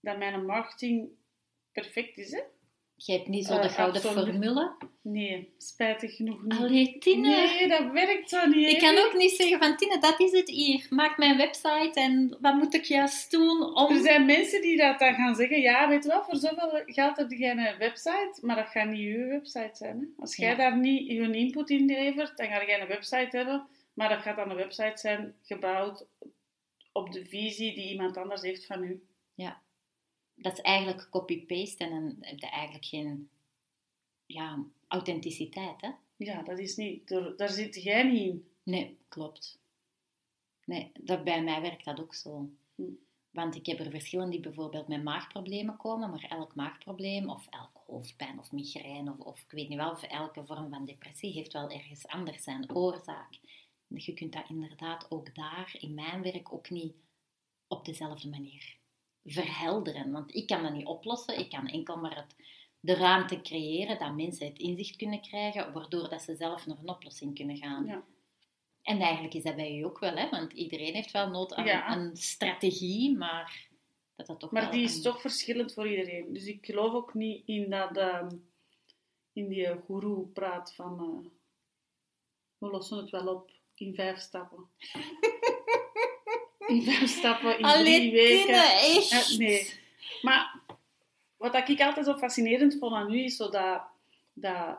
dat 0.00 0.18
mijn 0.18 0.46
marketing 0.46 1.08
perfect 1.72 2.18
is. 2.18 2.30
Hè. 2.30 2.42
Je 2.96 3.12
hebt 3.12 3.28
niet 3.28 3.46
zo 3.46 3.54
Eh, 3.56 3.62
de 3.62 3.68
gouden 3.68 4.02
absoluut. 4.02 4.24
formule. 4.28 4.72
Nee, 5.02 5.54
spijtig 5.58 6.16
genoeg 6.16 6.42
niet. 6.42 6.58
Allee, 6.58 6.98
Tine. 6.98 7.28
Nee, 7.28 7.68
dat 7.68 7.90
werkt 7.92 8.28
zo 8.28 8.46
niet. 8.46 8.68
Ik 8.68 8.78
kan 8.78 8.98
ook 8.98 9.14
niet 9.16 9.30
zeggen 9.30 9.58
van 9.58 9.76
Tine, 9.76 9.98
dat 10.00 10.20
is 10.20 10.32
het 10.32 10.50
hier. 10.50 10.86
Maak 10.90 11.18
mijn 11.18 11.36
website 11.36 11.90
en 11.94 12.36
wat 12.40 12.54
moet 12.54 12.74
ik 12.74 12.84
juist 12.84 13.30
doen 13.30 13.74
om... 13.76 13.94
Er 13.96 14.02
zijn 14.02 14.26
mensen 14.26 14.62
die 14.62 14.76
dat 14.76 14.98
dan 14.98 15.14
gaan 15.14 15.34
zeggen, 15.34 15.60
ja, 15.60 15.88
weet 15.88 16.02
je 16.02 16.08
wel, 16.08 16.22
voor 16.22 16.36
zoveel 16.36 16.82
geld 16.86 17.16
heb 17.16 17.30
je 17.30 17.46
een 17.46 17.78
website, 17.78 18.38
maar 18.40 18.56
dat 18.56 18.66
gaat 18.68 18.88
niet 18.88 19.14
uw 19.16 19.26
website 19.28 19.70
zijn. 19.72 19.98
Hè? 19.98 20.06
Als 20.22 20.36
jij 20.36 20.50
Ja. 20.50 20.56
daar 20.56 20.78
niet 20.78 21.06
je 21.06 21.32
input 21.32 21.70
in 21.70 21.86
levert, 21.86 22.36
dan 22.36 22.46
ga 22.46 22.60
je 22.60 22.78
een 22.80 22.86
website 22.88 23.36
hebben, 23.36 23.66
maar 23.94 24.08
dat 24.08 24.20
gaat 24.22 24.36
dan 24.36 24.50
een 24.50 24.56
website 24.56 24.92
zijn 24.98 25.34
gebouwd 25.42 26.06
op 26.92 27.12
de 27.12 27.24
visie 27.24 27.74
die 27.74 27.90
iemand 27.90 28.16
anders 28.16 28.42
heeft 28.42 28.66
van 28.66 28.82
u. 28.84 29.02
Dat 30.34 30.52
is 30.52 30.60
eigenlijk 30.60 31.10
copy-paste 31.10 31.84
en 31.84 31.90
dan 31.90 32.16
heb 32.20 32.38
je 32.38 32.46
eigenlijk 32.46 32.84
geen 32.84 33.28
ja, 34.26 34.64
authenticiteit, 34.88 35.80
hè? 35.80 35.90
Ja, 36.16 36.42
dat 36.42 36.58
is 36.58 36.76
niet, 36.76 37.08
daar, 37.08 37.36
daar 37.36 37.50
zit 37.50 37.82
jij 37.82 38.02
niet 38.02 38.22
in. 38.22 38.48
Nee, 38.62 38.98
klopt. 39.08 39.58
Nee, 40.64 40.92
dat, 41.00 41.24
bij 41.24 41.42
mij 41.42 41.60
werkt 41.60 41.84
dat 41.84 42.00
ook 42.00 42.14
zo. 42.14 42.48
Hm. 42.74 42.82
Want 43.30 43.54
ik 43.54 43.66
heb 43.66 43.78
er 43.78 43.90
verschillen 43.90 44.30
die 44.30 44.40
bijvoorbeeld 44.40 44.88
met 44.88 45.02
maagproblemen 45.02 45.76
komen, 45.76 46.10
maar 46.10 46.26
elk 46.28 46.54
maagprobleem 46.54 47.30
of 47.30 47.46
elk 47.50 47.82
hoofdpijn 47.86 48.38
of 48.38 48.52
migraine 48.52 49.12
of, 49.12 49.18
of 49.18 49.40
ik 49.40 49.50
weet 49.50 49.68
niet 49.68 49.78
wel, 49.78 49.90
of 49.90 50.02
elke 50.02 50.44
vorm 50.44 50.70
van 50.70 50.84
depressie 50.84 51.32
heeft 51.32 51.52
wel 51.52 51.70
ergens 51.70 52.06
anders 52.06 52.42
zijn 52.42 52.74
oorzaak. 52.74 53.38
Je 53.86 54.14
kunt 54.14 54.32
dat 54.32 54.48
inderdaad 54.48 55.10
ook 55.10 55.34
daar 55.34 55.76
in 55.78 55.94
mijn 55.94 56.22
werk 56.22 56.52
ook 56.52 56.70
niet 56.70 56.94
op 57.66 57.84
dezelfde 57.84 58.28
manier 58.28 58.76
verhelderen. 59.24 60.10
Want 60.12 60.34
ik 60.34 60.46
kan 60.46 60.62
dat 60.62 60.72
niet 60.72 60.86
oplossen, 60.86 61.38
ik 61.38 61.48
kan 61.50 61.66
enkel 61.66 61.96
maar 61.96 62.16
het, 62.16 62.36
de 62.80 62.94
ruimte 62.94 63.40
creëren 63.40 63.98
dat 63.98 64.14
mensen 64.14 64.46
het 64.46 64.58
inzicht 64.58 64.96
kunnen 64.96 65.20
krijgen, 65.20 65.72
waardoor 65.72 66.08
dat 66.08 66.22
ze 66.22 66.34
zelf 66.36 66.66
naar 66.66 66.78
een 66.78 66.88
oplossing 66.88 67.34
kunnen 67.34 67.56
gaan. 67.56 67.86
Ja. 67.86 68.04
En 68.82 69.00
eigenlijk 69.00 69.34
is 69.34 69.42
dat 69.42 69.56
bij 69.56 69.78
u 69.78 69.82
ook 69.82 69.98
wel, 69.98 70.16
hè? 70.16 70.28
want 70.28 70.52
iedereen 70.52 70.94
heeft 70.94 71.10
wel 71.10 71.28
nood 71.28 71.54
aan 71.54 71.64
Ja. 71.64 71.96
een 71.96 72.16
strategie, 72.16 73.16
maar 73.16 73.68
dat 74.16 74.26
dat 74.26 74.40
toch 74.40 74.50
Maar 74.50 74.62
wel 74.62 74.70
die 74.70 74.82
is 74.82 74.96
een- 74.96 75.02
toch 75.02 75.20
verschillend 75.20 75.72
voor 75.74 75.88
iedereen. 75.88 76.32
Dus 76.32 76.46
ik 76.46 76.64
geloof 76.66 76.92
ook 76.92 77.14
niet 77.14 77.42
in 77.46 77.70
dat, 77.70 77.96
ehm, 77.96 78.28
in 79.32 79.48
die 79.48 79.74
goeroe 79.84 80.26
praat 80.26 80.74
van, 80.74 80.98
eh, 81.00 81.30
we 82.58 82.68
lossen 82.70 82.96
het 82.98 83.10
wel 83.10 83.26
op 83.34 83.50
in 83.74 83.94
vijf 83.94 84.18
stappen. 84.18 84.68
in 86.66 86.82
vijf 86.82 87.08
stappen, 87.18 87.58
in 87.58 87.64
Allee, 87.64 87.98
drie 87.98 88.12
weken. 88.12 88.54
Echt? 88.54 89.30
Ja, 89.30 89.36
nee. 89.36 89.72
Maar 90.22 90.60
wat 91.36 91.68
ik 91.68 91.80
altijd 91.80 92.06
zo 92.06 92.14
fascinerend 92.14 92.76
vond 92.78 92.94
aan 92.94 93.12
u, 93.12 93.24
is 93.24 93.36
zo 93.36 93.50
dat, 93.50 93.82
dat 94.32 94.78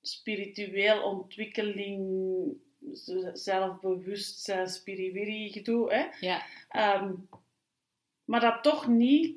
spiritueel 0.00 1.02
ontwikkeling, 1.02 2.56
zelfbewustzijn, 3.32 4.68
spiriwiri 4.68 5.52
gedoe, 5.52 5.92
hè. 5.92 6.06
Ja, 6.20 6.42
Ehm, 6.68 7.12
maar 8.24 8.40
dat 8.40 8.62
toch 8.62 8.86
niet 8.88 9.36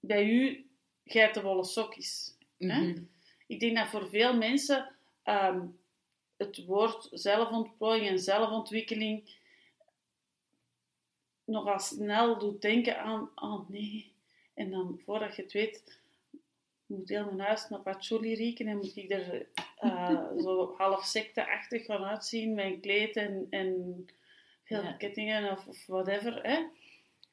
bij 0.00 0.24
u 0.24 0.66
geitenwolle 1.04 1.64
sok 1.64 1.96
is. 1.96 2.36
Hè? 2.58 2.80
mhm. 2.80 3.02
Ik 3.46 3.60
denk 3.60 3.76
dat 3.76 3.88
voor 3.88 4.08
veel 4.08 4.36
mensen 4.36 4.94
ehm, 5.22 5.66
het 6.36 6.64
woord 6.64 7.08
zelfontplooiing 7.10 8.08
en 8.08 8.18
zelfontwikkeling 8.18 9.30
nogal 11.46 11.78
snel 11.78 12.38
doet 12.38 12.62
denken 12.62 13.00
aan, 13.00 13.30
oh 13.34 13.68
nee, 13.68 14.12
En 14.54 14.70
dan, 14.70 15.00
voordat 15.04 15.36
je 15.36 15.42
het 15.42 15.52
weet, 15.52 15.98
moet 16.86 17.08
heel 17.08 17.24
mijn 17.24 17.40
huis 17.40 17.68
naar 17.68 17.80
patchouli 17.80 18.34
rieken 18.34 18.66
en 18.66 18.76
moet 18.76 18.96
ik 18.96 19.10
er 19.10 19.46
uh, 19.82 20.30
zo 20.44 20.74
half 20.76 21.04
secteachtig 21.04 21.84
gaan 21.84 22.04
uitzien, 22.04 22.54
mijn 22.54 22.80
kleed 22.80 23.16
en, 23.16 23.46
en 23.50 24.06
veel 24.64 24.82
Ja. 24.82 24.92
kettingen 24.92 25.50
of, 25.50 25.66
of 25.66 25.86
whatever. 25.86 26.42
Hè. 26.42 26.64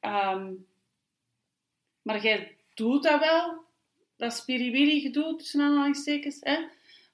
Ehm, 0.00 0.52
maar 2.02 2.22
jij 2.22 2.56
doet 2.74 3.02
dat 3.02 3.20
wel, 3.20 3.64
dat 4.16 4.32
spiriwiri 4.32 5.00
gedoe, 5.00 5.36
tussen 5.36 5.60
aanhalingstekens. 5.60 6.36
Hè. 6.40 6.66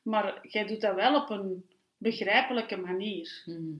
Maar 0.02 0.46
jij 0.46 0.66
doet 0.66 0.80
dat 0.80 0.94
wel 0.94 1.22
op 1.22 1.30
een 1.30 1.68
begrijpelijke 1.96 2.76
manier. 2.76 3.42
Mhm. 3.46 3.72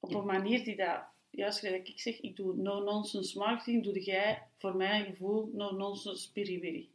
Op 0.00 0.10
Ja. 0.10 0.18
een 0.18 0.26
manier 0.26 0.64
die 0.64 0.76
dat, 0.76 1.02
juist 1.32 1.58
gelijk 1.58 1.88
ik 1.88 2.00
zeg, 2.00 2.20
ik 2.20 2.36
doe 2.36 2.56
no-nonsense 2.56 3.38
marketing, 3.38 3.84
doe 3.84 4.02
jij 4.02 4.42
voor 4.58 4.76
mijn 4.76 5.04
gevoel 5.04 5.50
no-nonsense 5.52 6.22
spiriwiri. 6.22 6.90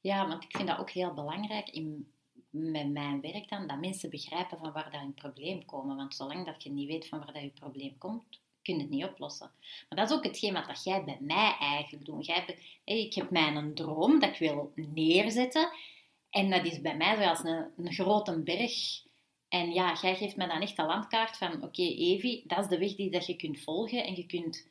Ja, 0.00 0.28
want 0.28 0.44
ik 0.44 0.56
vind 0.56 0.68
dat 0.68 0.78
ook 0.78 0.90
heel 0.90 1.14
belangrijk 1.14 1.68
in, 1.68 2.12
met 2.50 2.90
mijn 2.90 3.20
werk 3.20 3.48
dan, 3.48 3.66
dat 3.66 3.80
mensen 3.80 4.10
begrijpen 4.10 4.58
van 4.58 4.72
waar 4.72 4.90
dat 4.90 5.00
hun 5.00 5.14
probleem 5.14 5.64
komt. 5.64 5.96
Want 5.96 6.14
zolang 6.14 6.46
dat 6.46 6.62
je 6.62 6.70
niet 6.70 6.88
weet 6.88 7.08
van 7.08 7.18
waar 7.18 7.32
dat 7.32 7.42
je 7.42 7.50
probleem 7.50 7.98
komt, 7.98 8.24
kun 8.62 8.74
je 8.74 8.80
het 8.80 8.90
niet 8.90 9.04
oplossen. 9.04 9.50
Maar 9.88 9.98
dat 9.98 10.10
is 10.10 10.16
ook 10.16 10.24
hetgeen 10.24 10.52
wat 10.52 10.66
dat 10.66 10.84
jij 10.84 11.04
bij 11.04 11.18
mij 11.20 11.56
eigenlijk 11.60 12.04
doet. 12.04 12.26
Jij, 12.26 12.58
ik 12.84 13.14
heb 13.14 13.30
mij 13.30 13.54
een 13.54 13.74
droom 13.74 14.20
dat 14.20 14.30
ik 14.30 14.38
wil 14.38 14.72
neerzetten. 14.74 15.70
En 16.30 16.50
dat 16.50 16.64
is 16.64 16.80
bij 16.80 16.96
mij 16.96 17.16
zoals 17.16 17.44
een, 17.44 17.66
een 17.76 17.92
grote 17.92 18.40
berg. 18.42 19.02
En 19.50 19.72
ja, 19.72 19.98
jij 20.02 20.16
geeft 20.16 20.36
mij 20.36 20.46
dan 20.46 20.60
echt 20.60 20.78
een 20.78 20.86
landkaart 20.86 21.36
van, 21.36 21.62
oké 21.62 21.82
Evi, 21.82 22.42
dat 22.46 22.58
is 22.58 22.66
de 22.66 22.78
weg 22.78 22.94
die 22.94 23.10
dat 23.10 23.26
je 23.26 23.36
kunt 23.36 23.60
volgen. 23.60 24.04
En 24.04 24.16
je 24.16 24.26
kunt 24.26 24.66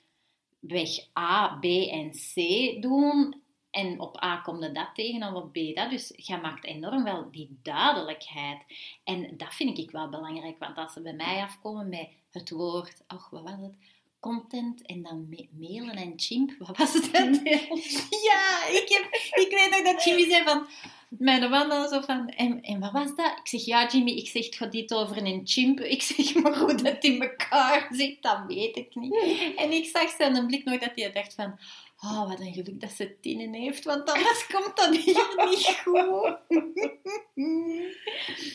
weg 0.59 0.89
A, 1.19 1.57
B 1.61 1.63
en 1.65 2.11
C 2.11 2.35
doen. 2.81 3.41
En 3.71 3.99
op 3.99 4.23
A 4.23 4.37
komt 4.37 4.75
dat 4.75 4.89
tegen 4.93 5.21
en 5.21 5.33
op 5.35 5.51
B 5.51 5.75
dat. 5.75 5.89
Dus 5.89 6.13
je 6.15 6.37
maakt 6.37 6.65
enorm 6.65 7.03
wel 7.03 7.31
die 7.31 7.59
duidelijkheid. 7.63 8.61
En 9.03 9.37
dat 9.37 9.53
vind 9.53 9.77
ik 9.77 9.91
wel 9.91 10.09
belangrijk, 10.09 10.59
want 10.59 10.77
als 10.77 10.93
ze 10.93 11.01
bij 11.01 11.13
mij 11.13 11.41
afkomen 11.41 11.89
met 11.89 12.09
het 12.31 12.49
woord, 12.49 13.03
ach, 13.07 13.29
wat 13.29 13.43
was 13.43 13.59
het? 13.61 13.75
Content 14.19 14.85
en 14.85 15.01
dan 15.03 15.29
ma- 15.29 15.67
mailen 15.67 15.95
en 15.95 16.13
chimp, 16.15 16.55
wat 16.57 16.77
was 16.77 16.93
het? 16.93 17.11
Ja, 18.29 18.67
ik, 18.67 18.85
heb, 18.87 19.13
ik 19.43 19.49
weet 19.49 19.69
nog 19.69 19.93
dat 19.93 20.03
Jimmy 20.03 20.29
zei 20.29 20.43
van... 20.43 20.67
Mijn 21.09 21.49
man 21.49 21.69
dan 21.69 21.87
zo 21.89 22.01
van... 22.01 22.27
En, 22.29 22.61
en 22.61 22.79
wat 22.79 22.91
was 22.91 23.15
dat? 23.15 23.39
Ik 23.39 23.47
zeg, 23.47 23.65
ja 23.65 23.87
Jimmy, 23.87 24.11
ik 24.11 24.27
zeg, 24.27 24.45
het 24.45 24.55
gaat 24.55 24.71
dit 24.71 24.93
over 24.93 25.17
een 25.17 25.41
chimp. 25.43 25.79
Ik 25.95 26.01
zeg, 26.01 26.33
maar 26.33 26.57
hoe 26.57 26.75
dat 26.75 27.03
in 27.03 27.21
elkaar 27.21 27.87
zit, 27.91 28.21
dat 28.21 28.39
weet 28.47 28.77
ik 28.77 28.95
niet. 28.95 29.53
En 29.55 29.71
ik 29.71 29.85
zag 29.85 30.09
zijn 30.09 30.47
blik 30.47 30.63
nog 30.63 30.79
dat 30.79 30.91
hij 30.95 31.11
dacht 31.11 31.33
van... 31.33 31.59
Oh, 32.01 32.27
wat 32.29 32.39
een 32.39 32.53
geluk 32.53 32.81
dat 32.81 32.91
ze 32.91 33.19
tienen 33.19 33.53
heeft, 33.53 33.83
want 33.83 34.11
anders 34.11 34.47
komt 34.53 34.77
dat 34.77 34.95
hier 34.95 35.45
niet 35.49 35.81
goed. 35.83 36.37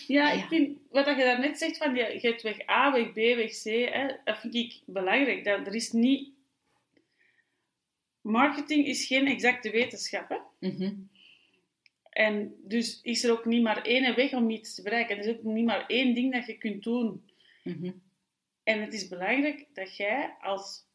Ja, 0.06 0.32
ik 0.32 0.40
Ja. 0.40 0.46
vind, 0.48 0.78
wat 0.90 1.04
dat 1.04 1.16
je 1.16 1.22
daarnet 1.24 1.58
zegt 1.58 1.76
van, 1.76 1.94
je, 1.94 2.18
je 2.20 2.28
hebt 2.28 2.42
weg 2.42 2.68
A, 2.70 2.92
weg 2.92 3.12
B, 3.12 3.14
weg 3.14 3.50
C, 3.62 3.64
hè, 3.64 4.06
dat 4.24 4.38
vind 4.38 4.54
ik 4.54 4.80
belangrijk. 4.86 5.44
Dat, 5.44 5.66
er 5.66 5.74
is 5.74 5.92
niet... 5.92 6.28
Marketing 8.20 8.86
is 8.86 9.06
geen 9.06 9.26
exacte 9.26 9.70
wetenschap, 9.70 10.28
hè. 10.28 10.68
Mhm. 10.68 10.92
En 12.14 12.54
dus 12.62 13.00
is 13.02 13.24
er 13.24 13.32
ook 13.32 13.44
niet 13.44 13.62
maar 13.62 13.82
één 13.82 14.14
weg 14.14 14.32
om 14.32 14.50
iets 14.50 14.74
te 14.74 14.82
bereiken. 14.82 15.16
Er 15.16 15.24
is 15.24 15.36
ook 15.36 15.42
niet 15.42 15.64
maar 15.64 15.86
één 15.86 16.14
ding 16.14 16.32
dat 16.32 16.46
je 16.46 16.58
kunt 16.58 16.82
doen. 16.82 17.30
Mhm. 17.62 17.90
En 18.62 18.80
het 18.80 18.92
is 18.92 19.08
belangrijk 19.08 19.66
dat 19.72 19.96
jij 19.96 20.34
als 20.40 20.86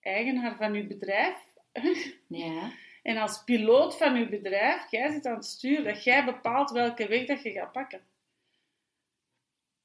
eigenaar 0.00 0.56
van 0.56 0.74
je 0.74 0.86
bedrijf 0.86 1.36
Ja. 2.26 2.72
en 3.02 3.16
als 3.16 3.44
piloot 3.44 3.96
van 3.96 4.18
je 4.18 4.28
bedrijf, 4.28 4.90
jij 4.90 5.10
zit 5.10 5.26
aan 5.26 5.34
het 5.34 5.44
stuur, 5.44 5.84
dat 5.84 6.04
jij 6.04 6.24
bepaalt 6.24 6.70
welke 6.70 7.08
weg 7.08 7.26
dat 7.26 7.42
je 7.42 7.50
gaat 7.50 7.72
pakken. 7.72 8.00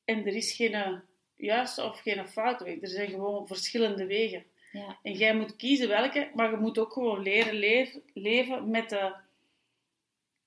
En 0.05 0.25
er 0.25 0.35
is 0.35 0.55
geen 0.55 1.01
juiste 1.35 1.83
of 1.83 1.99
geen 1.99 2.27
foute 2.27 2.63
weg. 2.63 2.81
Er 2.81 2.87
zijn 2.87 3.09
gewoon 3.09 3.47
verschillende 3.47 4.05
wegen. 4.05 4.45
Ja. 4.71 4.99
En 5.03 5.13
jij 5.13 5.35
moet 5.35 5.55
kiezen 5.55 5.87
welke, 5.87 6.31
maar 6.33 6.51
je 6.51 6.57
moet 6.57 6.77
ook 6.77 6.93
gewoon 6.93 7.21
leren 7.21 7.53
leven, 7.53 8.01
leven 8.13 8.69
met 8.69 8.89
de 8.89 9.25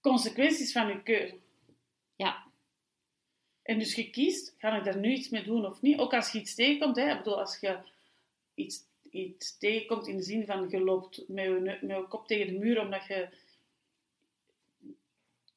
consequenties 0.01 0.73
van 0.73 0.89
je 0.89 1.03
keuze. 1.03 1.35
Ja. 2.17 2.43
En 3.63 3.79
dus 3.79 3.95
je 3.95 4.11
kiest, 4.11 4.55
ga 4.59 4.77
ik 4.77 4.85
daar 4.85 4.97
nu 4.99 5.13
iets 5.13 5.29
mee 5.29 5.43
doen 5.43 5.67
of 5.67 5.81
niet? 5.83 5.99
Ook 5.99 6.15
als 6.15 6.33
je 6.33 6.41
iets 6.41 6.55
tegenkomt, 6.55 6.97
hè, 6.97 7.11
ik 7.11 7.17
bedoel, 7.19 7.39
als 7.41 7.59
je 7.61 7.79
iets, 8.55 8.81
iets 9.11 9.59
tegenkomt 9.59 10.07
in 10.07 10.17
de 10.17 10.23
zin 10.23 10.47
van 10.47 10.67
je 10.71 10.81
loopt 10.81 11.23
met 11.29 11.45
je, 11.45 11.51
neu- 11.51 11.79
met 11.87 11.97
je 11.97 12.07
kop 12.09 12.27
tegen 12.27 12.47
de 12.53 12.59
muur 12.59 12.81
omdat 12.81 13.07
je 13.07 13.29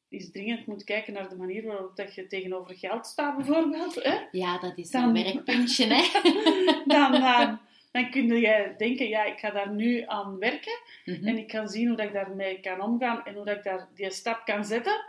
iets 0.09 0.31
dringend 0.31 0.65
moet 0.67 0.83
kijken 0.83 1.13
naar 1.13 1.29
de 1.29 1.35
manier 1.35 1.63
waarop 1.65 1.95
dat 1.95 2.15
je 2.15 2.27
tegenover 2.27 2.75
geld 2.75 3.05
staat, 3.07 3.37
bijvoorbeeld. 3.37 3.95
Hè? 4.03 4.19
Ja, 4.31 4.59
dat 4.59 4.77
is 4.77 4.89
Dan- 4.89 5.15
een 5.15 5.23
werkpuntje, 5.23 5.85
hè. 5.85 6.21
Dan, 6.95 7.13
eh, 7.13 7.53
dan 7.93 8.09
kun 8.09 8.27
je 8.27 8.73
denken, 8.77 9.07
ja, 9.07 9.23
ik 9.23 9.39
ga 9.39 9.49
daar 9.49 9.71
nu 9.71 10.03
aan 10.05 10.37
werken. 10.39 10.79
Mhm. 11.05 11.27
En 11.27 11.37
ik 11.37 11.47
kan 11.47 11.67
zien 11.69 11.87
hoe 11.87 11.97
dat 11.97 12.05
ik 12.05 12.13
daarmee 12.13 12.59
kan 12.59 12.81
omgaan 12.81 13.25
en 13.25 13.35
hoe 13.35 13.45
dat 13.45 13.57
ik 13.57 13.63
daar 13.63 13.87
die 13.95 14.11
stap 14.11 14.45
kan 14.45 14.65
zetten. 14.65 15.05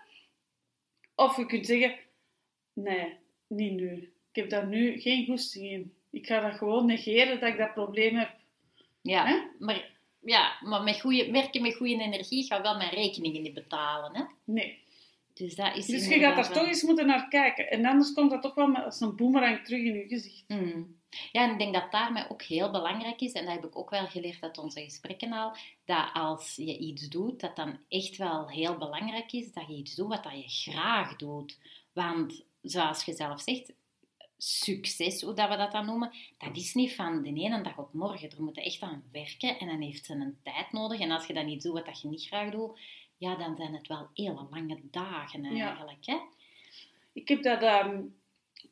Of 1.14 1.36
je 1.36 1.46
kunt 1.46 1.66
zeggen, 1.66 1.94
nee, 2.72 3.16
niet 3.46 3.72
nu. 3.72 4.12
Ik 4.32 4.40
heb 4.40 4.50
daar 4.50 4.66
nu 4.66 5.00
geen 5.00 5.26
goesting 5.26 5.70
in. 5.70 5.94
Ik 6.10 6.26
ga 6.26 6.40
dat 6.40 6.58
gewoon 6.58 6.86
negeren 6.86 7.40
dat 7.40 7.48
ik 7.48 7.58
dat 7.58 7.74
probleem 7.74 8.16
heb. 8.16 8.30
Ja, 9.02 9.50
maar, 9.58 9.90
ja, 10.20 10.56
maar 10.60 10.82
met 10.82 11.00
goeie, 11.00 11.32
werken 11.32 11.62
met 11.62 11.76
goede 11.76 12.02
energie 12.02 12.44
gaat 12.46 12.62
wel 12.62 12.76
mijn 12.76 12.90
rekeningen 12.94 13.42
niet 13.42 13.54
betalen. 13.54 14.16
Hè? 14.16 14.22
Nee. 14.44 14.82
Dus 15.34 15.54
dat 15.54 15.76
is 15.76 15.86
Dus 15.86 16.08
je 16.08 16.18
gaat 16.18 16.34
daar 16.36 16.44
wel- 16.44 16.52
toch 16.58 16.66
eens 16.66 16.82
moeten 16.82 17.06
naar 17.06 17.28
kijken. 17.28 17.70
En 17.70 17.84
anders 17.84 18.12
komt 18.12 18.30
dat 18.30 18.42
toch 18.42 18.54
wel 18.54 18.74
als 18.76 19.00
een 19.00 19.16
boemerang 19.16 19.64
terug 19.64 19.80
in 19.82 19.94
je 19.94 20.08
gezicht. 20.08 20.44
Mm. 20.48 20.98
Ja, 21.32 21.42
en 21.44 21.50
ik 21.50 21.58
denk 21.58 21.74
dat 21.74 21.92
daarmee 21.92 22.30
ook 22.30 22.42
heel 22.42 22.70
belangrijk 22.70 23.20
is, 23.20 23.32
en 23.32 23.44
dat 23.44 23.54
heb 23.54 23.64
ik 23.64 23.78
ook 23.78 23.90
wel 23.90 24.06
geleerd 24.06 24.42
uit 24.42 24.58
onze 24.58 24.80
gesprekken 24.82 25.32
al, 25.32 25.56
dat 25.84 26.10
als 26.12 26.54
je 26.56 26.78
iets 26.78 27.08
doet, 27.08 27.40
dat 27.40 27.56
dan 27.56 27.78
echt 27.88 28.16
wel 28.16 28.48
heel 28.48 28.76
belangrijk 28.78 29.32
is 29.32 29.52
dat 29.52 29.66
je 29.68 29.74
iets 29.74 29.94
doet 29.94 30.08
wat 30.08 30.22
dat 30.22 30.42
je 30.42 30.70
graag 30.70 31.16
doet. 31.16 31.58
Want, 31.92 32.44
zoals 32.62 33.04
je 33.04 33.12
zelf 33.12 33.40
zegt, 33.40 33.72
succes, 34.38 35.22
hoe 35.22 35.34
dat 35.34 35.48
we 35.48 35.56
dat 35.56 35.72
dan 35.72 35.86
noemen, 35.86 36.12
dat 36.38 36.56
is 36.56 36.74
niet 36.74 36.94
van 36.94 37.22
de 37.22 37.28
ene 37.28 37.62
dag 37.62 37.78
op 37.78 37.92
morgen. 37.92 38.30
Er 38.30 38.42
moet 38.42 38.56
echt 38.56 38.82
aan 38.82 39.04
werken 39.12 39.58
en 39.58 39.66
dan 39.66 39.80
heeft 39.80 40.04
ze 40.04 40.12
een 40.12 40.38
tijd 40.42 40.72
nodig. 40.72 41.00
En 41.00 41.10
als 41.10 41.26
je 41.26 41.32
dan 41.34 41.48
iets 41.48 41.64
doet 41.64 41.74
wat 41.74 41.86
dat 41.86 42.00
je 42.00 42.08
niet 42.08 42.26
graag 42.26 42.50
doet, 42.50 42.78
ja, 43.16 43.36
dan 43.36 43.56
zijn 43.56 43.74
het 43.74 43.88
wel 43.88 44.08
hele 44.14 44.46
lange 44.50 44.78
dagen 44.90 45.56
Ja. 45.56 45.66
eigenlijk. 45.66 46.06
Hè? 46.06 46.16
Ik 47.12 47.28
heb 47.28 47.42
dat 47.42 47.62
een 47.62 48.14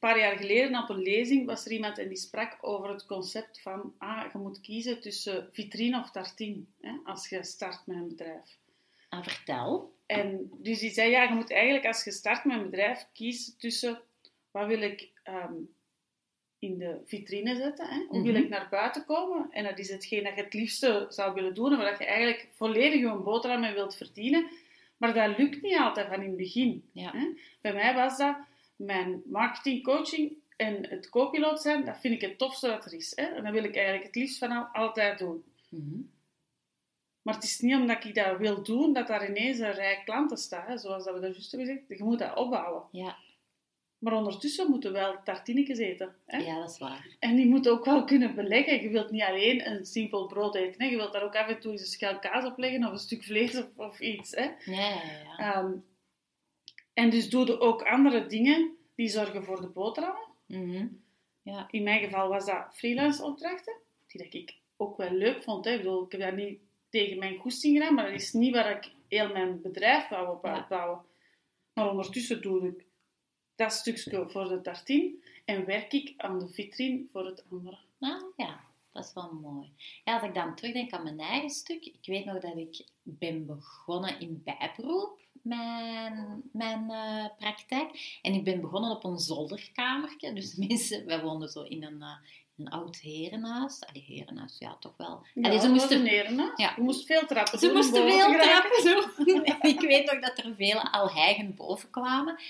paar 0.09 0.19
jaar 0.19 0.37
geleden 0.37 0.83
op 0.83 0.89
een 0.89 1.03
lezing, 1.03 1.47
was 1.47 1.65
er 1.67 1.73
iemand 1.73 1.99
en 1.99 2.09
die 2.09 2.17
sprak 2.17 2.59
over 2.61 2.89
het 2.89 3.07
concept 3.07 3.61
van, 3.61 3.95
ah, 3.99 4.25
je 4.33 4.39
moet 4.39 4.61
kiezen 4.61 5.01
tussen 5.01 5.49
vitrine 5.53 5.99
of 6.01 6.11
tartine, 6.11 6.63
hè, 6.81 6.93
als 7.05 7.29
je 7.29 7.45
start 7.45 7.87
met 7.87 7.97
een 7.97 8.09
bedrijf. 8.09 8.59
Ah, 9.09 9.23
vertel. 9.23 9.95
En 10.07 10.51
dus 10.59 10.79
die 10.79 10.91
zei, 10.91 11.11
ja, 11.11 11.23
je 11.23 11.35
moet 11.35 11.51
eigenlijk 11.53 11.87
als 11.87 12.05
je 12.05 12.11
start 12.11 12.45
met 12.45 12.57
een 12.57 12.71
bedrijf 12.71 13.07
kiezen 13.13 13.57
tussen, 13.59 14.01
wat 14.51 14.67
wil 14.67 14.81
ik 14.83 15.11
ehm, 15.23 15.55
in 16.59 16.79
de 16.79 17.01
vitrine 17.07 17.57
zetten, 17.57 17.89
hè? 17.89 18.05
hoe 18.09 18.23
wil 18.23 18.33
Mhm. 18.33 18.43
ik 18.43 18.49
naar 18.49 18.69
buiten 18.71 19.05
komen? 19.05 19.47
En 19.51 19.65
dat 19.65 19.79
is 19.79 19.91
hetgeen 19.91 20.25
dat 20.25 20.35
je 20.37 20.43
het 20.43 20.55
liefste 20.55 21.07
zou 21.09 21.35
willen 21.35 21.55
doen, 21.55 21.73
en 21.73 21.79
waar 21.79 21.99
je 21.99 22.07
eigenlijk 22.07 22.49
volledig 22.57 23.01
je 23.01 23.15
boterham 23.15 23.61
mee 23.61 23.75
wilt 23.75 23.97
verdienen. 23.97 24.47
Maar 24.97 25.15
dat 25.15 25.39
lukt 25.39 25.63
niet 25.63 25.79
altijd 25.79 26.07
van 26.09 26.23
in 26.23 26.29
het 26.29 26.37
begin. 26.37 26.85
Ja. 26.93 27.11
Hè? 27.11 27.27
Bij 27.61 27.73
mij 27.73 27.95
was 27.95 28.19
dat 28.19 28.37
mijn 28.85 29.23
marketing, 29.25 29.83
coaching 29.83 30.33
en 30.57 30.89
het 30.89 31.09
co-piloot 31.09 31.61
zijn, 31.61 31.85
dat 31.85 31.99
vind 32.01 32.15
ik 32.15 32.21
het 32.21 32.39
tofste 32.39 32.67
dat 32.67 32.85
er 32.85 32.93
is. 32.95 33.13
Hè? 33.15 33.25
En 33.25 33.45
dat 33.45 33.53
wil 33.53 33.65
ik 33.65 33.75
eigenlijk 33.75 34.07
het 34.07 34.15
liefst 34.15 34.39
van 34.39 34.51
al, 34.51 34.65
altijd 34.65 35.19
doen. 35.19 35.45
Mhm. 35.69 36.01
Maar 37.23 37.35
het 37.35 37.45
is 37.45 37.61
niet 37.61 37.75
omdat 37.75 38.05
ik 38.05 38.15
dat 38.15 38.39
wil 38.39 38.63
doen, 38.63 38.93
dat 38.93 39.07
daar 39.07 39.29
ineens 39.29 39.59
een 39.59 39.73
rij 39.73 40.03
klanten 40.05 40.37
staat. 40.37 40.67
Hè? 40.67 40.79
Zoals 40.79 41.05
dat 41.05 41.15
we 41.15 41.21
dat 41.21 41.33
juist 41.33 41.51
hebben 41.51 41.69
gezegd. 41.69 41.99
Je 41.99 42.05
moet 42.05 42.19
dat 42.19 42.37
opbouwen. 42.37 42.83
Ja, 42.91 43.17
Maar 43.99 44.13
ondertussen 44.13 44.71
moeten 44.71 44.93
we 44.93 44.99
wel 44.99 45.23
tartinetjes 45.25 45.79
eten. 45.79 46.15
Hè? 46.27 46.39
ja, 46.39 46.61
dat 46.61 46.71
is 46.71 46.79
waar. 46.79 47.17
En 47.19 47.37
die 47.37 47.47
moeten 47.47 47.73
ook 47.73 47.85
wel 47.85 48.05
kunnen 48.05 48.35
beleggen. 48.35 48.83
Je 48.83 48.89
wilt 48.89 49.11
niet 49.11 49.23
alleen 49.23 49.67
een 49.71 49.85
simpel 49.85 50.27
brood 50.27 50.55
eten. 50.55 50.83
Hè? 50.83 50.89
Je 50.89 50.97
wilt 50.97 51.13
daar 51.13 51.23
ook 51.23 51.37
af 51.37 51.49
en 51.49 51.61
toe 51.61 51.73
eens 51.73 51.81
een 51.81 51.87
schel 51.87 52.19
kaas 52.19 52.45
op 52.45 52.59
leggen 52.59 52.85
of 52.85 52.93
een 52.93 52.99
stuk 52.99 53.25
vlees 53.25 53.57
of, 53.57 53.67
of 53.77 54.01
iets. 54.01 54.31
Hè? 54.31 54.51
Ja, 54.73 54.89
ja, 54.89 55.03
ja. 55.37 55.55
Ehm, 55.55 55.73
en 56.95 57.11
dus 57.11 57.31
doe 57.31 57.47
je 57.47 57.61
ook 57.61 57.83
andere 57.83 58.27
dingen 58.27 58.77
die 58.95 59.09
zorgen 59.09 59.45
voor 59.45 59.61
de 59.61 59.69
boterhammen. 59.69 60.29
Mhm. 60.47 60.87
Ja. 61.43 61.69
In 61.71 61.83
mijn 61.83 62.01
geval 62.01 62.29
was 62.29 62.47
dat 62.47 62.67
freelance 62.73 63.25
opdrachten, 63.25 63.75
die 64.07 64.23
dat 64.23 64.35
ik 64.35 64.57
ook 64.77 64.97
wel 64.97 65.11
leuk 65.11 65.43
vond. 65.43 65.65
Hè. 65.65 65.71
Ik, 65.71 65.77
bedoel, 65.77 66.05
ik 66.05 66.13
heb 66.13 66.21
dat 66.21 66.35
niet 66.35 66.59
tegen 66.89 67.19
mijn 67.19 67.39
goesting 67.39 67.77
gedaan, 67.77 67.95
maar 67.95 68.05
dat 68.05 68.21
is 68.21 68.33
niet 68.33 68.55
waar 68.55 68.77
ik 68.77 68.93
heel 69.09 69.33
mijn 69.33 69.61
bedrijf 69.61 70.09
wou 70.09 70.37
op 70.37 70.45
Ja. 70.45 71.05
Maar 71.73 71.91
ondertussen 71.91 72.43
doe 72.43 72.67
ik 72.67 72.85
dat 73.55 73.73
stukje 73.73 74.29
voor 74.29 74.49
de 74.49 74.61
tartine 74.61 75.15
en 75.45 75.65
werk 75.65 75.93
ik 75.93 76.15
aan 76.17 76.39
de 76.39 76.49
vitrine 76.49 77.05
voor 77.13 77.27
het 77.27 77.45
andere. 77.51 77.79
Ah, 77.99 78.23
ja. 78.37 78.61
dat 78.93 79.05
is 79.05 79.13
wel 79.15 79.33
mooi. 79.33 79.73
Ja, 80.05 80.15
als 80.15 80.23
ik 80.23 80.35
dan 80.35 80.55
terugdenk 80.55 80.93
aan 80.93 81.03
mijn 81.03 81.21
eigen 81.21 81.51
stuk, 81.51 81.85
ik 81.85 82.07
weet 82.07 82.25
nog 82.25 82.41
dat 82.41 82.57
ik 82.57 82.85
ben 83.03 83.47
begonnen 83.47 84.21
in 84.21 84.43
bijberoep, 84.45 85.19
mijn, 85.43 86.43
mijn 86.53 86.85
uh, 86.91 87.27
praktijk. 87.39 88.19
En 88.23 88.35
ik 88.35 88.45
ben 88.45 88.61
begonnen 88.61 88.91
op 88.91 89.05
een 89.05 89.19
zolderkamertje. 89.19 90.33
Dus 90.33 90.55
mensen, 90.55 91.07
wij 91.07 91.23
woonden 91.23 91.49
zo 91.49 91.63
in 91.63 91.85
een, 91.85 92.01
uh, 92.01 92.17
een 92.57 92.69
oud 92.69 92.97
herenhuis. 92.97 93.85
Allee, 93.87 94.05
herenhuis, 94.07 94.57
ja, 94.59 94.77
toch 94.81 94.97
wel. 94.97 95.27
Ja, 95.35 95.43
Allee, 95.43 95.61
ze 95.61 95.69
moesten, 95.69 96.29
een. 96.29 96.53
Ja. 96.57 96.75
Ze 96.75 96.81
moesten 96.81 97.07
veel 97.07 97.27
trappen 97.27 97.59
Ze 97.59 97.73
moesten 97.73 98.11
veel 98.11 98.33
trappen 98.33 98.85
doen. 99.25 99.45
ik 99.75 99.81
weet 99.81 100.13
nog 100.13 100.21
dat 100.21 100.39
er 100.39 100.55
vele 100.55 100.93
alheigen 100.93 101.55
boven 101.55 101.91
kwamen. 101.91 102.41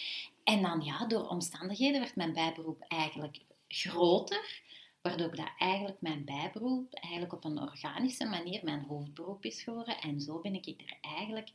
En 0.45 0.63
dan, 0.63 0.81
ja, 0.81 1.07
door 1.07 1.29
omstandigheden 1.29 2.01
werd 2.01 2.17
mijn 2.17 2.33
bijberoep 2.33 2.85
eigenlijk 2.89 3.39
groter. 3.69 4.61
Waardoor 5.03 5.37
dat 5.37 5.51
eigenlijk 5.59 6.01
mijn 6.01 6.25
bijberoep 6.25 6.95
eigenlijk 6.95 7.33
op 7.33 7.45
een 7.45 7.61
organische 7.61 8.25
manier 8.25 8.61
mijn 8.65 8.85
hoofdberoep 8.89 9.45
is 9.45 9.63
geworden. 9.63 10.01
En 10.01 10.21
zo 10.21 10.41
ben 10.41 10.55
ik 10.55 10.67
er 10.67 10.97
eigenlijk 11.01 11.49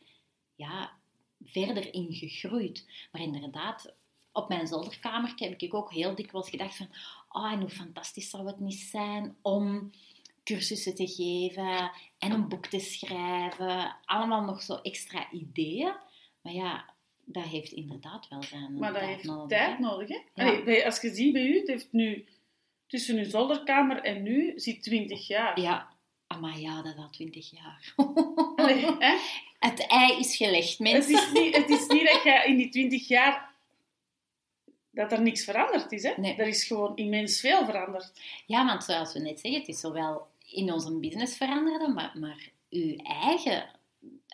ja, 0.56 0.92
verder 1.46 1.94
in 1.94 2.14
gegroeid. 2.14 2.86
Maar 3.12 3.22
inderdaad, 3.22 3.94
op 4.32 4.50
mijn 4.50 4.68
zolderkamer 4.68 5.34
heb 5.36 5.62
ik 5.62 5.74
ook 5.74 5.94
heel 5.94 6.16
dikwijls 6.16 6.50
gedacht 6.50 6.76
van... 6.78 6.90
Oh, 7.30 7.52
en 7.52 7.60
hoe 7.60 7.70
fantastisch 7.70 8.30
zou 8.30 8.48
het 8.48 8.60
niet 8.60 8.80
zijn 8.80 9.36
om 9.42 9.92
cursussen 10.44 10.96
te 10.96 11.08
geven 11.08 11.92
en 12.18 12.32
een 12.32 12.48
boek 12.48 12.66
te 12.66 12.80
schrijven. 12.80 13.96
Allemaal 14.06 14.44
nog 14.44 14.62
zo 14.62 14.76
extra 14.76 15.32
ideeën. 15.32 15.96
Maar 16.42 16.54
ja, 16.54 16.90
dat 17.26 17.44
heeft 17.44 17.72
inderdaad 17.72 18.28
wel 18.28 18.44
zijn 18.44 18.78
Maar 18.78 18.92
dat 18.92 19.02
tijd 19.02 19.16
heeft 19.16 19.28
nodig. 19.28 19.58
tijd 19.58 19.80
nodig, 19.80 20.08
hè? 20.08 20.20
Allee, 20.34 20.86
als 20.86 21.02
je 21.02 21.14
ziet 21.16 21.34
bij 21.34 21.48
u, 21.48 21.58
het 21.60 21.68
heeft 21.68 21.92
nu... 21.92 22.26
Tussen 22.88 23.18
uw 23.18 23.30
zolderkamer 23.30 24.02
en 24.02 24.24
nu 24.24 24.60
zit 24.60 24.84
20 24.84 25.28
jaar. 25.28 25.60
Ja, 25.60 25.90
maar 26.40 26.60
ja, 26.60 26.82
dat 26.82 26.94
is 26.94 27.00
al 27.00 27.10
20 27.10 27.50
jaar. 27.52 27.94
Allee, 28.56 28.86
hè? 29.00 29.18
Het 29.60 29.88
ei 29.88 30.20
is 30.20 30.36
gelegd, 30.36 30.80
mensen. 30.80 31.16
Het 31.16 31.24
is 31.24 31.32
niet, 31.32 31.56
het 31.56 31.70
is 31.70 31.88
niet 31.88 32.12
dat 32.14 32.24
je 32.24 32.44
in 32.46 32.58
die 32.58 32.70
20 32.70 33.08
jaar... 33.08 33.56
Dat 34.92 35.12
er 35.12 35.22
niks 35.22 35.44
veranderd 35.44 35.92
is, 35.92 36.04
hè? 36.04 36.14
Nee. 36.18 36.36
Er 36.36 36.48
is 36.48 36.64
gewoon 36.64 36.96
immens 36.96 37.40
veel 37.40 37.66
veranderd. 37.66 38.12
Ja, 38.46 38.66
want 38.66 38.84
zoals 38.84 39.14
we 39.14 39.20
net 39.20 39.40
zeggen, 39.40 39.60
het 39.60 39.70
is 39.70 39.80
zowel 39.80 40.28
in 40.46 40.74
onze 40.74 41.00
business 41.00 41.38
veranderd, 41.38 41.94
maar, 41.94 42.12
maar 42.20 42.50
uw 42.70 42.96
eigen... 42.96 43.76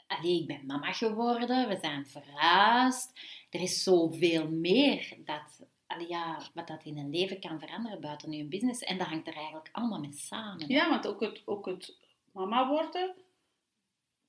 Allee, 0.08 0.42
ik 0.42 0.48
ben 0.48 0.66
mama 0.66 0.92
geworden, 0.92 1.68
we 1.68 1.78
zijn 1.82 2.08
verhuisd. 2.08 3.12
Er 3.50 3.62
is 3.62 3.84
zoveel 3.84 4.50
meer 4.50 5.14
dat, 5.18 5.68
allee, 5.88 6.08
ja, 6.08 6.42
wat 6.54 6.68
dat 6.68 6.84
in 6.84 6.98
een 6.98 7.10
leven 7.10 7.40
kan 7.40 7.60
veranderen 7.60 8.02
buiten 8.02 8.32
uw 8.32 8.48
business. 8.48 8.82
En 8.82 8.98
dat 8.98 9.08
hangt 9.08 9.28
er 9.28 9.36
eigenlijk 9.36 9.70
allemaal 9.72 10.00
mee 10.00 10.14
samen. 10.14 10.68
Ja, 10.68 10.90
want 10.90 11.08
ook 11.08 11.22
het, 11.22 11.42
ook 11.46 11.66
het 11.66 11.96
mama 12.32 12.68
worden, 12.68 13.16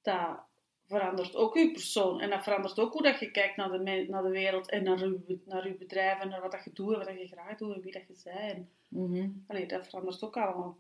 dat 0.03 0.39
verandert 0.87 1.37
ook 1.37 1.57
uw 1.57 1.73
persoon. 1.73 2.21
En 2.21 2.31
dat 2.31 2.43
verandert 2.43 2.79
ook 2.79 2.93
hoe 2.93 3.03
dat 3.03 3.21
je 3.21 3.31
kijkt 3.31 3.57
naar 3.57 3.71
de, 3.71 4.07
naar 4.09 4.23
de 4.23 4.29
wereld 4.31 4.71
en 4.71 4.83
naar 4.85 5.01
uw, 5.03 5.25
naar 5.45 5.65
uw 5.65 5.77
bedrijf 5.79 6.21
en 6.21 6.29
naar 6.29 6.41
wat 6.41 6.53
dat 6.53 6.65
je 6.65 6.71
doet 6.73 6.93
en 6.93 6.99
wat 6.99 7.07
dat 7.09 7.21
je 7.21 7.27
graag 7.27 7.57
doet 7.59 7.75
en 7.75 7.81
wie 7.81 7.93
dat 7.93 8.07
je 8.07 8.21
bent. 8.25 8.69
En, 8.91 9.45
allee, 9.47 9.67
dat 9.67 9.87
verandert 9.87 10.23
ook 10.23 10.37
allemaal. 10.37 10.79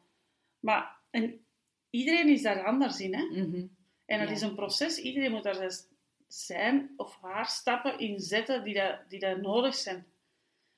Maar 0.60 0.96
en 1.10 1.44
iedereen 1.90 2.28
is 2.28 2.42
daar 2.42 2.64
anders 2.64 3.00
in, 3.00 3.14
hè? 3.14 3.22
mhm. 3.24 3.66
En 4.04 4.18
dat 4.18 4.28
Ja. 4.28 4.34
is 4.34 4.40
een 4.42 4.54
proces. 4.54 4.98
Iedereen 4.98 5.30
moet 5.30 5.42
daar 5.42 5.70
zijn- 6.28 6.92
of 6.96 7.18
haar 7.20 7.46
stappen 7.46 7.98
in 7.98 8.20
zetten 8.20 8.64
die, 8.64 8.74
dat, 8.74 8.98
die 9.08 9.18
dat 9.18 9.40
nodig 9.40 9.74
zijn. 9.74 10.06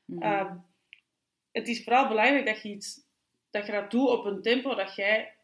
Mhm. 0.05 0.23
Ehm, 0.23 0.57
het 1.53 1.69
is 1.69 1.85
vooral 1.85 2.09
belangrijk 2.09 2.47
dat 2.47 2.63
je, 2.63 2.69
iets, 2.69 3.01
dat 3.51 3.67
je 3.67 3.73
dat 3.73 3.91
doet 3.91 4.09
op 4.09 4.25
een 4.25 4.43
tempo 4.43 4.75
dat 4.75 4.95
jij 4.95 5.35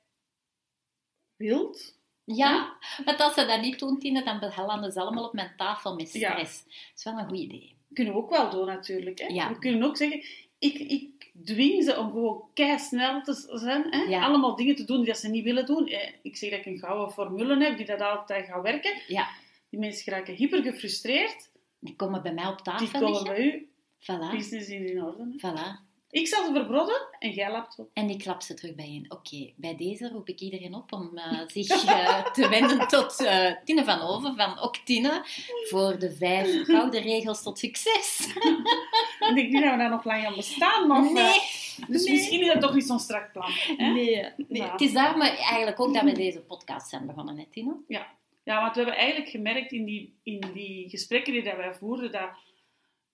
wilt. 1.36 2.00
Ja, 2.24 2.76
want 3.04 3.20
als 3.20 3.34
ze 3.34 3.46
dat 3.46 3.60
niet 3.60 3.78
doen, 3.78 3.98
Tine, 3.98 4.22
dan 4.24 4.38
belanden 4.38 4.92
ze 4.92 5.00
allemaal 5.00 5.24
op 5.24 5.32
mijn 5.32 5.52
tafel 5.56 5.94
met 5.94 6.12
Ja. 6.12 6.30
stress. 6.30 6.62
Dat 6.64 6.72
is 6.96 7.04
wel 7.04 7.18
een 7.18 7.28
goed 7.28 7.38
idee. 7.38 7.76
kunnen 7.92 8.12
we 8.14 8.18
ook 8.20 8.30
wel 8.30 8.50
doen 8.50 8.66
natuurlijk. 8.66 9.18
Hè? 9.18 9.26
Ja. 9.26 9.48
We 9.48 9.58
kunnen 9.58 9.82
ook 9.88 9.96
zeggen, 9.96 10.24
ik, 10.58 10.78
ik 10.78 11.30
dwing 11.44 11.84
ze 11.84 11.98
om 11.98 12.10
gewoon 12.10 12.44
kei 12.54 12.78
snel 12.78 13.22
te 13.22 13.48
zijn. 13.52 13.84
Hè? 13.90 14.02
Ja. 14.02 14.22
Allemaal 14.24 14.56
dingen 14.56 14.74
te 14.74 14.84
doen 14.84 15.04
die 15.04 15.14
ze 15.14 15.28
niet 15.28 15.44
willen 15.44 15.66
doen. 15.66 15.86
Eh, 15.88 16.08
Ik 16.22 16.36
zeg 16.36 16.50
dat 16.50 16.58
ik 16.58 16.66
een 16.66 16.78
gouden 16.78 17.12
formule 17.14 17.64
heb 17.64 17.76
die 17.76 17.86
dat 17.86 18.00
altijd 18.00 18.46
gaat 18.46 18.62
werken. 18.62 18.92
Ja, 19.08 19.28
Die 19.70 19.78
mensen 19.80 20.12
raken 20.12 20.34
hyper 20.34 20.62
gefrustreerd. 20.62 21.50
die 21.78 21.96
komen 21.96 22.22
bij 22.22 22.32
mij 22.32 22.46
op 22.46 22.54
Die 22.56 22.64
tafel 22.64 23.00
komen 23.00 23.10
liggen. 23.22 23.34
bij 23.34 23.44
u. 23.44 23.68
Voilà, 24.00 24.36
Business 24.36 24.68
is 24.68 24.90
in 24.90 25.02
orde. 25.04 25.36
hè. 25.38 25.50
voilà. 25.52 25.91
Ik 26.12 26.26
zal 26.26 26.44
ze 26.44 26.52
verbrodden 26.52 27.08
en 27.18 27.30
jij 27.30 27.50
lapt 27.50 27.78
op. 27.78 27.90
En 27.92 28.10
ik 28.10 28.18
klap 28.18 28.42
ze 28.42 28.54
terug 28.54 28.74
bijeen. 28.74 29.04
Oké, 29.08 29.52
bij 29.56 29.76
deze 29.76 30.08
roep 30.08 30.28
ik 30.28 30.40
iedereen 30.40 30.74
op 30.74 30.92
om 30.92 31.18
eh, 31.18 31.40
zich 31.46 31.84
eh, 31.84 32.24
te 32.36 32.48
wenden 32.48 32.88
tot 32.88 33.24
eh, 33.24 33.52
Tine 33.64 33.84
van 33.84 34.00
Oven, 34.00 34.36
van 34.36 34.58
ook 34.58 34.76
Tine, 34.76 35.24
voor 35.68 35.98
de 35.98 36.12
vijf 36.12 36.64
gouden 36.64 37.02
regels 37.02 37.42
tot 37.42 37.58
succes. 37.58 38.26
Ik 39.28 39.34
denk 39.34 39.50
niet 39.50 39.62
dat 39.62 39.70
we 39.70 39.78
daar 39.78 39.90
nog 39.90 40.04
lang 40.04 40.26
aan 40.26 40.34
bestaan. 40.34 40.90
Eh, 40.90 41.12
Nee, 41.12 41.40
dus 41.88 42.04
nee. 42.04 42.12
misschien 42.12 42.40
is 42.40 42.46
dat 42.46 42.60
toch 42.60 42.74
niet 42.74 42.86
zo'n 42.86 42.98
strak 42.98 43.32
plan. 43.32 43.50
Hè? 43.50 43.86
nee, 43.86 44.14
nee. 44.36 44.46
Ja. 44.48 44.72
Het 44.72 44.80
is 44.80 44.92
daarom 44.92 45.20
eigenlijk 45.22 45.80
ook 45.80 45.94
dat 45.94 46.02
we 46.02 46.12
deze 46.12 46.40
podcast 46.40 46.88
zijn 46.88 47.06
begonnen, 47.06 47.38
hè, 47.38 47.44
Tine? 47.50 47.76
Ja, 47.88 48.60
want 48.60 48.74
we 48.74 48.80
hebben 48.80 48.96
eigenlijk 48.96 49.30
gemerkt 49.30 49.72
in 49.72 49.84
die, 49.84 50.14
in 50.22 50.50
die 50.54 50.88
gesprekken 50.88 51.32
die 51.32 51.42
dat 51.42 51.56
wij 51.56 51.74
voerden, 51.74 52.12
dat 52.12 52.30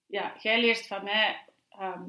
ja, 0.07 0.35
jij 0.43 0.61
leert 0.61 0.87
van 0.87 1.05
mij 1.05 1.37
ehm, 1.71 2.03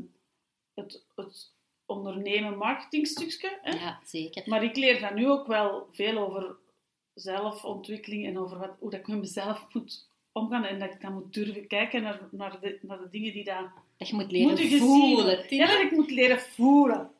het, 0.79 1.03
het 1.15 1.51
ondernemen 1.85 2.57
marketingstukje. 2.57 3.59
Hè? 3.61 3.71
Ja, 3.71 3.99
zeker. 4.03 4.43
Maar 4.45 4.63
ik 4.63 4.75
leer 4.75 4.99
van 4.99 5.15
nu 5.15 5.29
ook 5.29 5.47
wel 5.47 5.87
veel 5.91 6.17
over 6.17 6.55
zelfontwikkeling 7.13 8.25
en 8.25 8.39
over 8.39 8.57
wat, 8.57 8.71
hoe 8.79 8.89
dat 8.89 8.99
ik 8.99 9.07
met 9.07 9.19
mezelf 9.19 9.67
moet 9.73 10.07
omgaan. 10.31 10.63
En 10.63 10.79
dat 10.79 10.93
ik 10.93 11.01
dan 11.01 11.13
moet 11.13 11.33
durven 11.33 11.67
kijken 11.67 12.01
naar, 12.01 12.19
naar, 12.31 12.59
de, 12.59 12.79
naar 12.81 12.97
de 12.97 13.09
dingen 13.09 13.33
die 13.33 13.43
daar 13.43 13.73
Dat 13.97 14.07
je 14.07 14.15
moet 14.15 14.31
leren 14.31 14.79
voelen. 14.79 15.45
Ja, 15.49 15.67
dat 15.67 15.81
ik 15.81 15.91
moet 15.91 16.11
leren 16.11 16.39
voelen. 16.39 17.11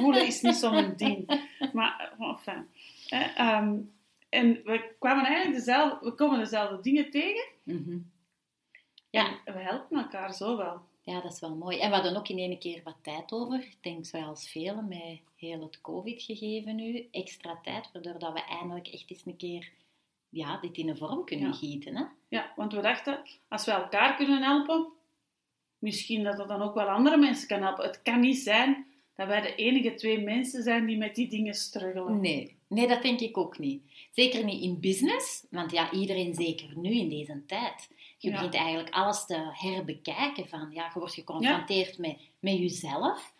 voelen 0.00 0.26
is 0.26 0.40
niet 0.40 0.54
zo'n 0.54 0.92
ding. 0.96 1.46
Maar, 1.72 2.12
enfin. 2.18 2.68
Hè, 3.06 3.24
ehm, 3.24 3.74
en 4.28 4.60
we 4.64 4.94
kwamen 4.98 5.24
eigenlijk 5.24 5.56
dezelfde, 5.56 6.06
we 6.06 6.14
komen 6.14 6.38
dezelfde 6.38 6.80
dingen 6.80 7.10
tegen. 7.10 7.44
Mhm. 7.62 7.98
Ja, 9.10 9.40
En 9.44 9.54
we 9.54 9.60
helpen 9.60 9.98
elkaar 9.98 10.34
zo 10.34 10.56
wel. 10.56 10.80
Ja, 11.06 11.20
dat 11.20 11.32
is 11.32 11.40
wel 11.40 11.54
mooi. 11.54 11.78
En 11.78 11.88
we 11.88 11.94
hadden 11.94 12.16
ook 12.16 12.28
in 12.28 12.38
één 12.38 12.58
keer 12.58 12.80
wat 12.84 12.96
tijd 13.02 13.32
over. 13.32 13.58
Ik 13.60 13.78
denk 13.80 14.06
zoals 14.06 14.50
velen 14.50 14.88
met 14.88 15.20
heel 15.36 15.60
het 15.60 15.80
COVID-gegeven 15.80 16.76
nu. 16.76 17.08
Extra 17.10 17.58
tijd, 17.62 17.92
waardoor 17.92 18.18
dat 18.18 18.32
we 18.32 18.44
eindelijk 18.44 18.88
echt 18.88 19.10
eens 19.10 19.26
een 19.26 19.36
keer 19.36 19.70
ja, 20.28 20.60
dit 20.60 20.76
in 20.76 20.88
een 20.88 20.96
vorm 20.96 21.24
kunnen 21.24 21.48
Ja. 21.48 21.54
gieten. 21.54 21.96
Hè? 21.96 22.04
Ja, 22.28 22.52
want 22.56 22.72
we 22.72 22.80
dachten, 22.80 23.22
als 23.48 23.64
we 23.64 23.70
elkaar 23.70 24.16
kunnen 24.16 24.42
helpen, 24.42 24.86
misschien 25.78 26.22
dat 26.22 26.36
dat 26.36 26.48
dan 26.48 26.62
ook 26.62 26.74
wel 26.74 26.88
andere 26.88 27.16
mensen 27.16 27.48
kan 27.48 27.62
helpen. 27.62 27.84
Het 27.84 28.02
kan 28.02 28.20
niet 28.20 28.38
zijn 28.38 28.86
dat 29.14 29.26
wij 29.26 29.40
de 29.40 29.54
enige 29.54 29.94
twee 29.94 30.20
mensen 30.22 30.62
zijn 30.62 30.86
die 30.86 30.96
met 30.96 31.14
die 31.14 31.28
dingen 31.28 31.54
struggelen. 31.54 32.20
Nee. 32.20 32.55
Nee, 32.68 32.86
dat 32.88 33.02
denk 33.02 33.20
ik 33.20 33.36
ook 33.38 33.58
niet. 33.58 33.82
Zeker 34.12 34.44
niet 34.44 34.62
in 34.62 34.80
business, 34.80 35.46
want 35.50 35.70
ja, 35.70 35.92
iedereen 35.92 36.34
zeker 36.34 36.78
nu 36.78 36.90
in 36.90 37.08
deze 37.08 37.42
tijd. 37.46 37.88
Je 38.18 38.28
Ja. 38.28 38.34
begint 38.34 38.54
eigenlijk 38.54 38.94
alles 38.94 39.26
te 39.26 39.48
herbekijken 39.52 40.48
van, 40.48 40.70
ja, 40.70 40.90
je 40.94 40.98
wordt 40.98 41.14
geconfronteerd 41.14 41.98
met, 41.98 42.16
met 42.38 42.58
jezelf. 42.58 43.34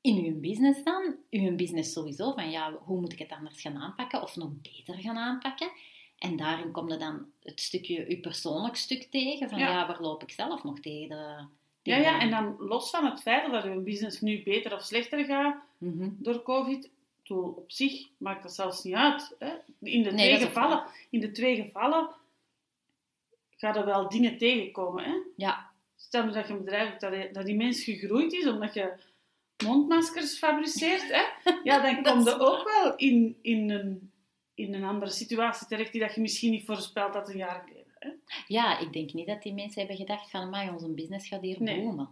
In 0.00 0.24
je 0.24 0.32
business 0.32 0.82
dan, 0.84 1.16
je 1.30 1.52
business 1.52 1.92
sowieso, 1.92 2.32
van 2.32 2.50
ja, 2.50 2.72
hoe 2.84 3.00
moet 3.00 3.12
ik 3.12 3.18
het 3.18 3.30
anders 3.30 3.60
gaan 3.60 3.76
aanpakken 3.76 4.22
of 4.22 4.36
nog 4.36 4.50
beter 4.62 4.94
gaan 4.94 5.16
aanpakken? 5.16 5.70
En 6.18 6.36
daarin 6.36 6.70
komt 6.72 6.92
er 6.92 6.98
dan 6.98 7.26
het 7.42 7.60
stukje, 7.60 8.04
je 8.08 8.18
persoonlijk 8.20 8.76
stuk 8.76 9.02
tegen, 9.02 9.48
van 9.48 9.58
Ja. 9.58 9.68
ja, 9.70 9.86
waar 9.86 10.00
loop 10.00 10.22
ik 10.22 10.30
zelf 10.30 10.64
nog 10.64 10.80
tegen? 10.80 11.08
De, 11.08 11.90
Ja, 11.90 11.96
ja, 11.96 12.20
en 12.20 12.30
dan 12.30 12.56
los 12.58 12.90
van 12.90 13.04
het 13.04 13.22
feit 13.22 13.52
dat 13.52 13.64
uw 13.64 13.82
business 13.82 14.20
nu 14.20 14.42
beter 14.42 14.74
of 14.74 14.82
slechter 14.82 15.24
gaat 15.24 15.56
Mhm. 15.78 16.08
door 16.18 16.42
COVID, 16.42 16.90
bedoel, 17.28 17.50
op 17.52 17.70
zich 17.70 18.08
maakt 18.16 18.42
dat 18.42 18.54
zelfs 18.54 18.82
niet 18.82 18.94
uit. 18.94 19.36
Hè? 19.38 19.48
In, 19.80 20.02
de 20.02 20.10
Nee, 20.10 20.26
twee 20.28 20.30
dat 20.38 20.42
gevallen, 20.48 20.84
in 21.10 21.20
de 21.20 21.30
twee 21.30 21.62
gevallen 21.62 22.10
gaan 23.50 23.76
er 23.76 23.84
wel 23.84 24.08
dingen 24.08 24.38
tegenkomen. 24.38 25.04
Hè? 25.04 25.14
Ja, 25.36 25.70
Stel 25.96 26.24
nu 26.24 26.32
dat 26.32 26.46
je 26.46 26.52
een 26.52 26.58
bedrijf 26.64 26.88
hebt 26.88 27.00
dat, 27.00 27.12
die- 27.12 27.32
dat 27.32 27.46
die 27.46 27.56
mens 27.56 27.84
gegroeid 27.84 28.32
is 28.32 28.46
omdat 28.46 28.74
je 28.74 28.92
mondmaskers 29.64 30.38
fabriceert, 30.38 31.02
hè? 31.12 31.50
Ja, 31.64 31.82
dan 31.82 32.02
Dat 32.02 32.12
kom 32.14 32.24
je 32.24 32.38
ook 32.50 32.64
wel 32.80 32.96
in, 32.96 33.38
in, 33.42 33.70
een, 33.70 34.12
in 34.54 34.74
een 34.74 34.84
andere 34.84 35.10
situatie 35.10 35.66
terecht 35.66 35.92
die 35.92 36.00
dat 36.00 36.14
je 36.14 36.20
misschien 36.20 36.50
niet 36.50 36.66
voorspeld 36.66 37.14
had 37.14 37.28
een 37.28 37.36
jaar 37.36 37.64
geleden. 37.66 37.92
Hè? 37.98 38.10
ja, 38.46 38.78
ik 38.78 38.92
denk 38.92 39.12
niet 39.12 39.26
dat 39.26 39.42
die 39.42 39.54
mensen 39.54 39.78
hebben 39.78 39.96
gedacht 39.96 40.30
van, 40.30 40.50
maar 40.50 40.72
onze 40.72 40.88
business 40.88 41.28
gaat 41.28 41.40
hier 41.42 41.62
Nee. 41.62 41.80
boomen. 41.82 42.08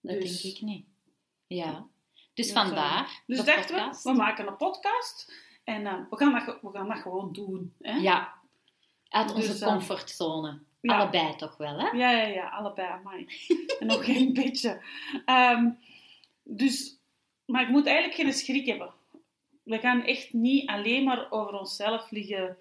Dat 0.00 0.20
Dus- 0.20 0.42
denk 0.42 0.54
ik 0.56 0.62
niet. 0.62 0.86
Ja. 1.46 1.86
Dus 2.34 2.48
Ja, 2.48 2.54
vandaar 2.64 3.22
Dus 3.26 3.44
dachten 3.44 3.76
podcast. 3.76 4.02
we, 4.04 4.10
we 4.10 4.16
maken 4.16 4.46
een 4.46 4.56
podcast 4.56 5.32
en 5.64 5.86
eh, 5.86 5.94
we, 6.10 6.16
gaan 6.16 6.32
dat, 6.32 6.58
we 6.62 6.70
gaan 6.72 6.88
dat 6.88 6.98
gewoon 6.98 7.32
doen. 7.32 7.74
Hè? 7.80 7.96
Ja. 7.96 8.32
Uit 9.08 9.34
onze 9.34 9.48
Dus, 9.48 9.60
eh, 9.60 9.68
comfortzone. 9.68 10.58
ja. 10.80 10.96
Allebei 10.98 11.36
toch 11.36 11.56
wel, 11.56 11.78
hè? 11.78 11.86
Ja, 11.88 12.10
ja, 12.10 12.26
ja, 12.26 12.48
allebei, 12.48 12.88
amai. 12.88 13.26
en 13.80 13.86
nog 13.86 14.04
geen 14.04 14.32
beetje. 14.32 14.82
Ehm, 15.24 15.70
dus, 16.42 16.98
maar 17.46 17.62
ik 17.62 17.68
moet 17.68 17.86
eigenlijk 17.86 18.16
geen 18.16 18.32
schrik 18.32 18.66
hebben. 18.66 18.92
we 19.62 19.78
gaan 19.78 20.02
echt 20.04 20.32
niet 20.32 20.68
alleen 20.68 21.04
maar 21.04 21.30
over 21.30 21.58
onszelf 21.58 22.10
liggen 22.10 22.56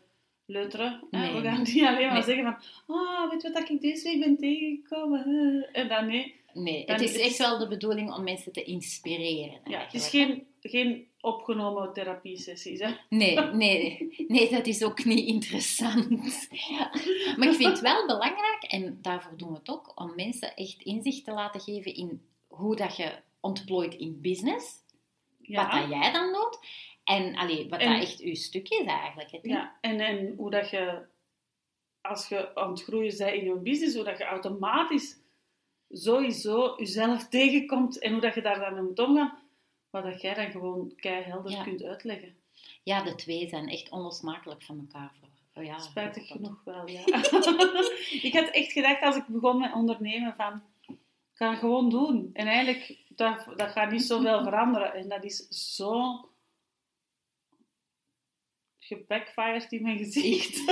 leuteren. 0.46 1.08
Nee. 1.12 1.34
We 1.34 1.42
gaan 1.50 1.62
niet 1.62 1.84
alleen 1.84 2.06
maar 2.06 2.14
Nee. 2.14 2.24
zeggen 2.24 2.44
van, 2.44 2.96
ah, 2.96 3.30
weet 3.30 3.42
je 3.42 3.52
wat 3.52 3.70
ik 3.70 3.82
deze 3.82 4.04
week 4.04 4.20
ben 4.20 4.38
tegengekomen? 4.38 5.70
En 5.72 5.88
dan 5.88 6.08
nee. 6.08 6.42
Nee, 6.54 6.86
Dan 6.86 6.96
het 6.96 7.04
is 7.10 7.18
echt 7.20 7.38
wel 7.38 7.58
de 7.58 7.68
bedoeling 7.68 8.14
om 8.14 8.24
mensen 8.24 8.52
te 8.52 8.64
inspireren. 8.64 9.60
Ja, 9.64 9.80
het 9.80 9.94
is 9.94 10.02
eigenlijk, 10.02 10.46
geen, 10.62 10.72
geen 10.72 11.08
opgenomen 11.22 11.94
therapie-sessies. 11.94 12.80
Hè? 12.80 12.92
Nee, 13.10 13.40
nee, 13.40 14.14
nee, 14.28 14.50
dat 14.50 14.68
is 14.68 14.84
ook 14.84 15.06
niet 15.06 15.28
interessant. 15.28 16.10
Maar 17.38 17.48
ik 17.48 17.54
vind 17.54 17.70
het 17.70 17.80
wel 17.80 18.06
belangrijk, 18.06 18.64
en 18.68 19.00
daarvoor 19.02 19.38
doen 19.38 19.50
we 19.52 19.58
het 19.58 19.70
ook, 19.70 20.02
om 20.02 20.16
mensen 20.16 20.56
echt 20.56 20.82
inzicht 20.82 21.24
te 21.26 21.32
laten 21.34 21.62
geven 21.62 21.96
in 21.96 22.28
hoe 22.48 22.76
dat 22.76 22.96
je 22.98 23.12
ontplooit 23.40 23.94
in 23.96 24.22
business, 24.22 24.74
wat 25.38 25.72
dat 25.72 25.90
jij 25.90 26.12
dan 26.12 26.34
doet, 26.34 26.60
en 27.04 27.36
allee, 27.36 27.70
wat 27.70 27.80
En- 27.80 27.94
dat 27.94 28.02
echt 28.02 28.20
uw 28.20 28.36
stuk 28.36 28.70
is 28.70 28.86
eigenlijk. 28.86 29.40
Ja, 29.42 29.78
en, 29.82 30.00
en 30.00 30.34
hoe 30.38 30.50
dat 30.52 30.70
je, 30.70 31.02
als 32.02 32.28
je 32.28 32.56
aan 32.56 32.70
het 32.70 32.84
groeien 32.84 33.18
bent 33.18 33.34
in 33.34 33.44
je 33.44 33.56
business, 33.56 33.96
hoe 33.96 34.04
dat 34.04 34.18
je 34.18 34.24
automatisch 34.24 35.18
sowieso 35.94 36.74
jezelf 36.78 37.28
tegenkomt 37.28 38.00
en 38.00 38.12
hoe 38.12 38.22
dat 38.22 38.36
je 38.36 38.42
daar 38.42 38.60
dan 38.60 38.74
mee 38.74 38.84
moet 38.84 39.00
omgaan, 39.00 39.38
wat 39.90 40.04
dat 40.04 40.22
jij 40.22 40.34
dan 40.34 40.52
gewoon 40.52 40.96
keihelder 40.96 41.52
Ja. 41.52 41.64
kunt 41.64 41.84
uitleggen. 41.84 42.36
ja, 42.84 43.04
de 43.04 43.16
twee 43.16 43.48
zijn 43.48 43.70
echt 43.70 43.90
onlosmakelijk 43.90 44.64
van 44.64 44.80
elkaar. 44.80 45.14
Oh 45.54 45.64
ja, 45.64 45.80
Spijtig 45.80 46.28
genoeg 46.28 46.62
wel, 46.64 46.88
ja. 46.88 47.04
ik 48.28 48.34
had 48.34 48.48
echt 48.50 48.72
gedacht 48.72 49.02
als 49.02 49.16
ik 49.16 49.26
begon 49.28 49.60
met 49.60 49.74
ondernemen 49.74 50.36
van, 50.36 50.62
ik 50.88 50.96
ga 51.34 51.50
het 51.50 51.60
gewoon 51.60 51.90
doen. 51.90 52.30
En 52.34 52.48
eigenlijk, 52.48 52.98
dat, 53.08 53.46
dat 53.56 53.70
gaat 53.72 53.92
niet 53.92 54.04
zoveel 54.04 54.44
veranderen. 54.50 54.94
En 54.94 55.10
dat 55.10 55.24
is 55.24 55.48
zo 55.76 56.20
gebackfired 58.80 59.72
in 59.72 59.82
mijn 59.84 59.98
gezicht. 59.98 60.64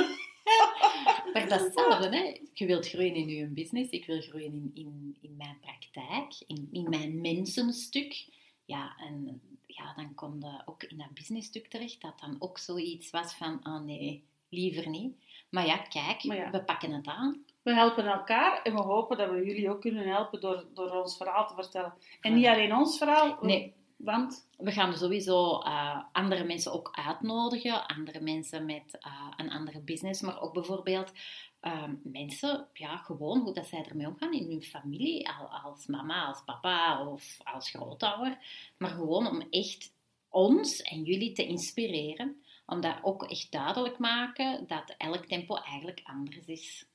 Maar 1.33 1.47
dat 1.47 1.59
is 1.59 1.65
hetzelfde, 1.65 2.17
hè. 2.17 2.39
Je 2.53 2.65
wilt 2.65 2.87
groeien 2.89 3.15
in 3.15 3.27
je 3.27 3.45
business, 3.45 3.89
ik 3.89 4.05
wil 4.05 4.21
groeien 4.21 4.53
in, 4.53 4.71
in, 4.73 5.17
in 5.21 5.35
mijn 5.37 5.57
praktijk, 5.61 6.33
in, 6.47 6.69
in 6.71 6.89
mijn 6.89 7.21
mensenstuk. 7.21 8.25
Ja, 8.65 8.95
en 8.97 9.41
ja, 9.65 9.93
dan 9.95 10.13
kom 10.15 10.39
je 10.39 10.61
ook 10.65 10.83
in 10.83 10.97
dat 10.97 11.13
businessstuk 11.13 11.67
terecht, 11.67 12.01
dat 12.01 12.19
dan 12.19 12.35
ook 12.39 12.57
zoiets 12.57 13.09
was 13.09 13.33
van, 13.33 13.59
oh 13.63 13.79
nee, 13.79 14.23
liever 14.49 14.89
niet. 14.89 15.15
Maar 15.49 15.65
ja, 15.65 15.77
kijk, 15.77 16.23
Maar 16.23 16.37
ja. 16.37 16.49
we 16.49 16.63
pakken 16.63 16.91
het 16.91 17.07
aan. 17.07 17.45
We 17.61 17.73
helpen 17.73 18.05
elkaar 18.05 18.61
en 18.61 18.73
we 18.73 18.81
hopen 18.81 19.17
dat 19.17 19.29
we 19.29 19.45
jullie 19.45 19.69
ook 19.69 19.81
kunnen 19.81 20.07
helpen 20.07 20.41
door, 20.41 20.65
door 20.73 20.91
ons 20.91 21.17
verhaal 21.17 21.47
te 21.47 21.53
vertellen. 21.53 21.93
En 22.21 22.33
niet 22.33 22.45
alleen 22.45 22.75
ons 22.75 22.97
verhaal, 22.97 23.37
Nee. 23.41 23.73
Want 24.03 24.49
We 24.57 24.71
gaan 24.71 24.97
sowieso 24.97 25.59
eh, 25.59 26.03
andere 26.11 26.43
mensen 26.43 26.73
ook 26.73 26.89
uitnodigen, 26.91 27.87
andere 27.87 28.19
mensen 28.19 28.65
met 28.65 28.97
eh, 28.99 29.31
een 29.37 29.51
andere 29.51 29.79
business, 29.81 30.21
maar 30.21 30.41
ook 30.41 30.53
bijvoorbeeld 30.53 31.11
eh, 31.59 31.89
mensen, 32.03 32.67
ja, 32.73 32.97
gewoon 32.97 33.39
hoe 33.39 33.53
dat 33.53 33.67
zij 33.67 33.85
ermee 33.85 34.07
omgaan 34.07 34.33
in 34.33 34.49
hun 34.49 34.61
familie, 34.63 35.29
al- 35.29 35.47
als 35.49 35.85
mama, 35.87 36.25
als 36.25 36.43
papa 36.45 37.07
of 37.07 37.37
als 37.43 37.69
grootouder. 37.69 38.37
Maar 38.77 38.89
gewoon 38.89 39.27
om 39.27 39.41
echt 39.49 39.93
ons 40.29 40.81
en 40.81 41.03
jullie 41.03 41.31
te 41.33 41.45
inspireren, 41.45 42.43
om 42.65 42.81
dat 42.81 42.97
ook 43.01 43.23
echt 43.23 43.51
duidelijk 43.51 43.97
maken 43.97 44.67
dat 44.67 44.95
elk 44.97 45.25
tempo 45.25 45.55
eigenlijk 45.55 46.01
anders 46.03 46.45
is. 46.45 46.85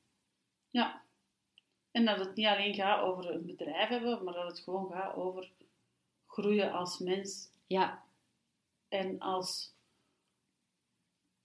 ja. 0.70 1.04
En 1.90 2.04
dat 2.04 2.18
het 2.18 2.34
niet 2.34 2.46
alleen 2.46 2.74
gaat 2.74 3.00
over 3.02 3.30
een 3.30 3.46
bedrijf 3.46 3.88
hebben, 3.88 4.24
maar 4.24 4.34
dat 4.34 4.46
het 4.50 4.58
gewoon 4.60 4.90
gaat 4.90 5.14
over 5.16 5.50
groeien 6.36 6.72
als 6.72 6.98
mens 6.98 7.48
Ja, 7.66 8.04
en 8.88 9.18
als 9.18 9.74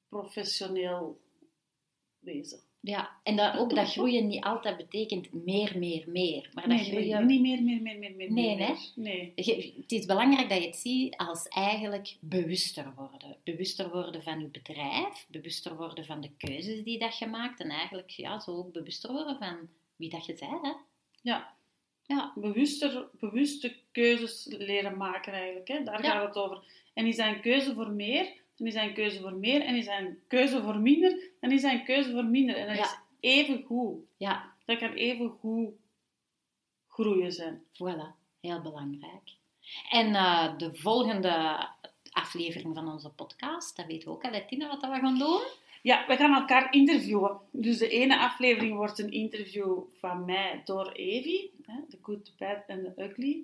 professioneel 0.10 1.20
wezen. 2.20 2.60
ja. 2.80 3.20
en 3.24 3.36
dat 3.36 3.58
ook 3.58 3.76
dat 3.76 3.92
groeien 3.96 4.28
niet 4.28 4.44
altijd 4.44 4.78
betekent 4.78 5.34
meer, 5.34 5.78
meer, 5.80 6.04
meer. 6.10 6.50
Maar 6.54 6.68
dat 6.68 6.78
Nee, 6.78 6.92
nee, 6.92 6.92
groeien... 6.92 7.26
niet 7.26 7.42
meer, 7.42 7.64
meer, 7.64 7.82
meer, 7.82 8.00
meer, 8.00 8.16
meer. 8.16 8.32
Nee, 8.32 8.56
meer. 8.56 8.68
hè? 8.68 8.74
Nee. 8.96 9.32
Het 9.36 9.92
is 9.92 10.06
belangrijk 10.06 10.50
dat 10.50 10.62
je 10.62 10.66
het 10.68 10.76
ziet 10.76 11.18
als 11.18 11.48
eigenlijk 11.48 12.18
bewuster 12.20 12.94
worden. 12.96 13.38
Bewuster 13.44 13.90
worden 13.92 14.24
van 14.24 14.40
je 14.40 14.48
bedrijf, 14.48 15.26
bewuster 15.30 15.76
worden 15.76 16.06
van 16.06 16.22
de 16.22 16.32
keuzes 16.38 16.84
die 16.84 17.00
dat 17.00 17.18
je 17.18 17.28
maakt 17.28 17.60
en 17.60 17.70
eigenlijk 17.70 18.10
ja, 18.10 18.40
zo 18.40 18.58
ook 18.58 18.72
bewuster 18.72 19.12
worden 19.12 19.38
van 19.38 19.70
wie 19.96 20.10
dat 20.10 20.26
je 20.26 20.34
bent. 20.40 20.62
Hè? 20.62 20.74
Ja. 21.22 21.60
Ja. 22.16 22.32
Bewuster, 22.36 23.08
bewuste 23.20 23.76
keuzes 23.92 24.46
leren 24.50 24.98
maken 24.98 25.34
eigenlijk. 25.34 25.68
Hè? 25.68 25.84
Daar 25.84 26.04
Ja. 26.04 26.12
gaat 26.12 26.28
het 26.28 26.38
over. 26.44 26.64
En 26.94 27.06
is 27.06 27.18
een 27.18 27.42
keuze 27.42 27.74
voor 27.74 27.90
meer, 27.90 28.34
dan 28.56 28.68
is 28.68 28.76
een 28.76 28.94
keuze 28.94 29.20
voor 29.22 29.34
meer. 29.34 29.62
En 29.62 29.76
is 29.76 29.88
een 29.88 30.20
keuze 30.28 30.62
voor 30.62 30.80
minder, 30.80 31.20
dan 31.40 31.52
is 31.52 31.64
een 31.64 31.84
keuze 31.84 32.12
voor 32.12 32.26
minder. 32.26 32.56
En 32.56 32.68
dat 32.68 32.76
Ja. 32.78 32.84
is 32.84 32.98
even 33.20 33.64
goed. 33.64 34.00
Ja, 34.18 34.50
Dat 34.66 34.78
kan 34.80 34.94
even 34.94 35.30
goed 35.30 35.70
groeien 36.88 37.32
zijn. 37.32 37.64
voilà. 37.74 38.20
Heel 38.42 38.62
belangrijk. 38.62 39.30
En 39.90 40.16
eh, 40.16 40.58
de 40.58 40.74
volgende 40.76 41.68
aflevering 42.12 42.76
van 42.76 42.88
onze 42.92 43.10
podcast, 43.10 43.76
dat 43.76 43.86
weten 43.86 44.08
we 44.08 44.14
ook 44.14 44.24
al, 44.24 44.46
Tina, 44.48 44.68
wat 44.68 44.82
dat 44.82 44.90
we 44.92 45.00
gaan 45.00 45.18
doen. 45.18 45.42
Ja, 45.82 46.06
we 46.08 46.16
gaan 46.16 46.34
elkaar 46.34 46.74
interviewen. 46.74 47.40
Dus 47.52 47.78
de 47.78 47.90
ene 47.90 48.20
aflevering 48.20 48.76
wordt 48.76 49.00
een 49.00 49.12
interview 49.12 49.80
van 50.00 50.26
mij 50.26 50.62
door 50.66 50.92
Evie. 50.92 51.54
Hè? 51.66 51.74
The 51.90 51.98
Good, 52.02 52.26
The 52.26 52.32
Bad 52.38 52.64
and 52.68 52.84
The 52.84 53.04
Ugly. 53.04 53.44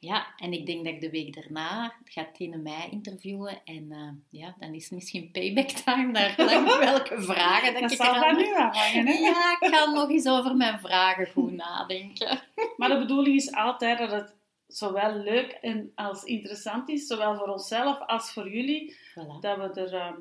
Ja, 0.00 0.26
en 0.36 0.52
ik 0.52 0.66
denk 0.66 0.84
dat 0.84 0.94
ik 0.94 1.00
de 1.00 1.10
week 1.10 1.34
daarna 1.34 1.94
gaat 2.04 2.34
Tina 2.34 2.56
mij 2.56 2.88
interviewen. 2.90 3.60
En 3.64 3.86
eh, 3.90 4.40
ja, 4.40 4.54
dan 4.58 4.74
is 4.74 4.82
het 4.82 4.92
misschien 4.92 5.30
payback 5.30 5.68
time 5.68 6.12
naar 6.12 6.34
welke 6.80 7.22
vragen 7.22 7.72
dat 7.72 7.82
Dat 7.82 7.92
ik 7.92 7.96
zal 7.96 8.14
van 8.14 8.36
nu 8.36 8.54
afhangen. 8.54 9.06
Hè? 9.06 9.12
Ja, 9.12 9.56
ik 9.60 9.74
ga 9.74 9.90
nog 9.90 10.10
eens 10.10 10.28
over 10.28 10.56
mijn 10.56 10.78
vragen 10.78 11.26
goed 11.32 11.52
nadenken. 11.52 12.40
Maar 12.76 12.88
de 12.88 12.98
bedoeling 12.98 13.36
is 13.36 13.52
altijd 13.52 13.98
dat 13.98 14.10
het 14.10 14.34
zowel 14.66 15.14
leuk 15.14 15.50
en 15.50 15.92
als 15.94 16.24
interessant 16.24 16.88
is, 16.88 17.06
zowel 17.06 17.36
voor 17.36 17.48
onszelf 17.48 18.00
als 18.06 18.32
voor 18.32 18.50
jullie, 18.50 18.96
Voilà, 19.10 19.40
dat 19.40 19.56
we 19.56 19.80
er 19.80 19.94
eh, 19.94 20.12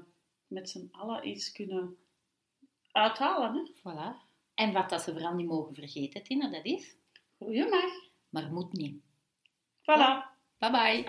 met 0.47 0.69
z'n 0.69 0.87
allen 0.91 1.27
iets 1.27 1.51
kunnen 1.51 1.97
uithalen. 2.91 3.53
Hè? 3.53 3.71
voilà. 3.79 4.25
En 4.53 4.73
wat 4.73 4.89
dat 4.89 5.01
ze 5.01 5.11
vooral 5.11 5.33
niet 5.33 5.47
mogen 5.47 5.73
vergeten, 5.73 6.23
Tina, 6.23 6.49
dat 6.49 6.65
is... 6.65 6.95
Goeie 7.37 7.69
mag. 7.69 7.91
Maar 8.29 8.51
moet 8.51 8.73
niet. 8.73 9.01
Voilà. 9.81 10.35
Bye 10.57 10.71
bye. 10.71 11.05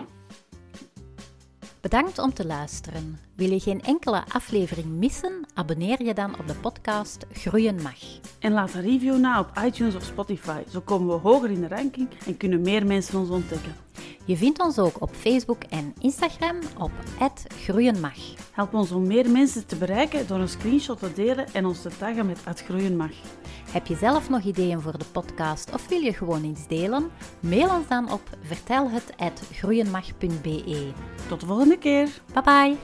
Bedankt 1.81 2.17
om 2.17 2.33
te 2.33 2.45
luisteren. 2.45 3.19
Wil 3.35 3.51
je 3.51 3.59
geen 3.59 3.81
enkele 3.81 4.23
aflevering 4.27 4.87
missen? 4.87 5.45
Abonneer 5.53 6.03
je 6.03 6.13
dan 6.13 6.39
op 6.39 6.47
de 6.47 6.55
podcast 6.55 7.25
Groeien 7.31 7.81
Mag. 7.81 8.19
En 8.39 8.51
laat 8.51 8.73
een 8.73 8.81
review 8.81 9.17
na 9.17 9.39
op 9.39 9.51
iTunes 9.65 9.95
of 9.95 10.03
Spotify. 10.03 10.63
Zo 10.69 10.81
komen 10.81 11.07
we 11.07 11.29
hoger 11.29 11.51
in 11.51 11.61
de 11.61 11.67
ranking 11.67 12.09
en 12.25 12.37
kunnen 12.37 12.61
meer 12.61 12.85
mensen 12.85 13.19
ons 13.19 13.29
ontdekken. 13.29 13.88
Je 14.29 14.37
vindt 14.37 14.61
ons 14.61 14.79
ook 14.79 15.01
op 15.01 15.09
Facebook 15.13 15.63
en 15.69 15.93
Instagram 15.99 16.55
op 16.77 16.91
@groeienmag. 17.47 18.17
Help 18.51 18.73
ons 18.73 18.91
om 18.91 19.07
meer 19.07 19.29
mensen 19.29 19.67
te 19.67 19.75
bereiken 19.75 20.27
door 20.27 20.39
een 20.39 20.49
screenshot 20.49 20.99
te 20.99 21.13
delen 21.13 21.53
en 21.53 21.65
ons 21.65 21.81
te 21.81 21.89
taggen 21.97 22.25
met 22.25 22.45
het 22.45 22.63
groeien 22.63 22.97
mag. 22.97 23.11
Heb 23.71 23.87
je 23.87 23.95
zelf 23.95 24.29
nog 24.29 24.43
ideeën 24.43 24.81
voor 24.81 24.97
de 24.97 25.05
podcast 25.11 25.73
of 25.73 25.87
wil 25.87 26.01
je 26.01 26.13
gewoon 26.13 26.43
iets 26.43 26.67
delen? 26.67 27.09
Mail 27.39 27.75
ons 27.75 27.87
dan 27.87 28.11
op 28.11 28.21
vertelhet@groeienmag.be. 28.41 30.91
Tot 31.27 31.39
de 31.39 31.45
volgende 31.45 31.77
keer. 31.77 32.21
Bye 32.33 32.43
bye. 32.43 32.77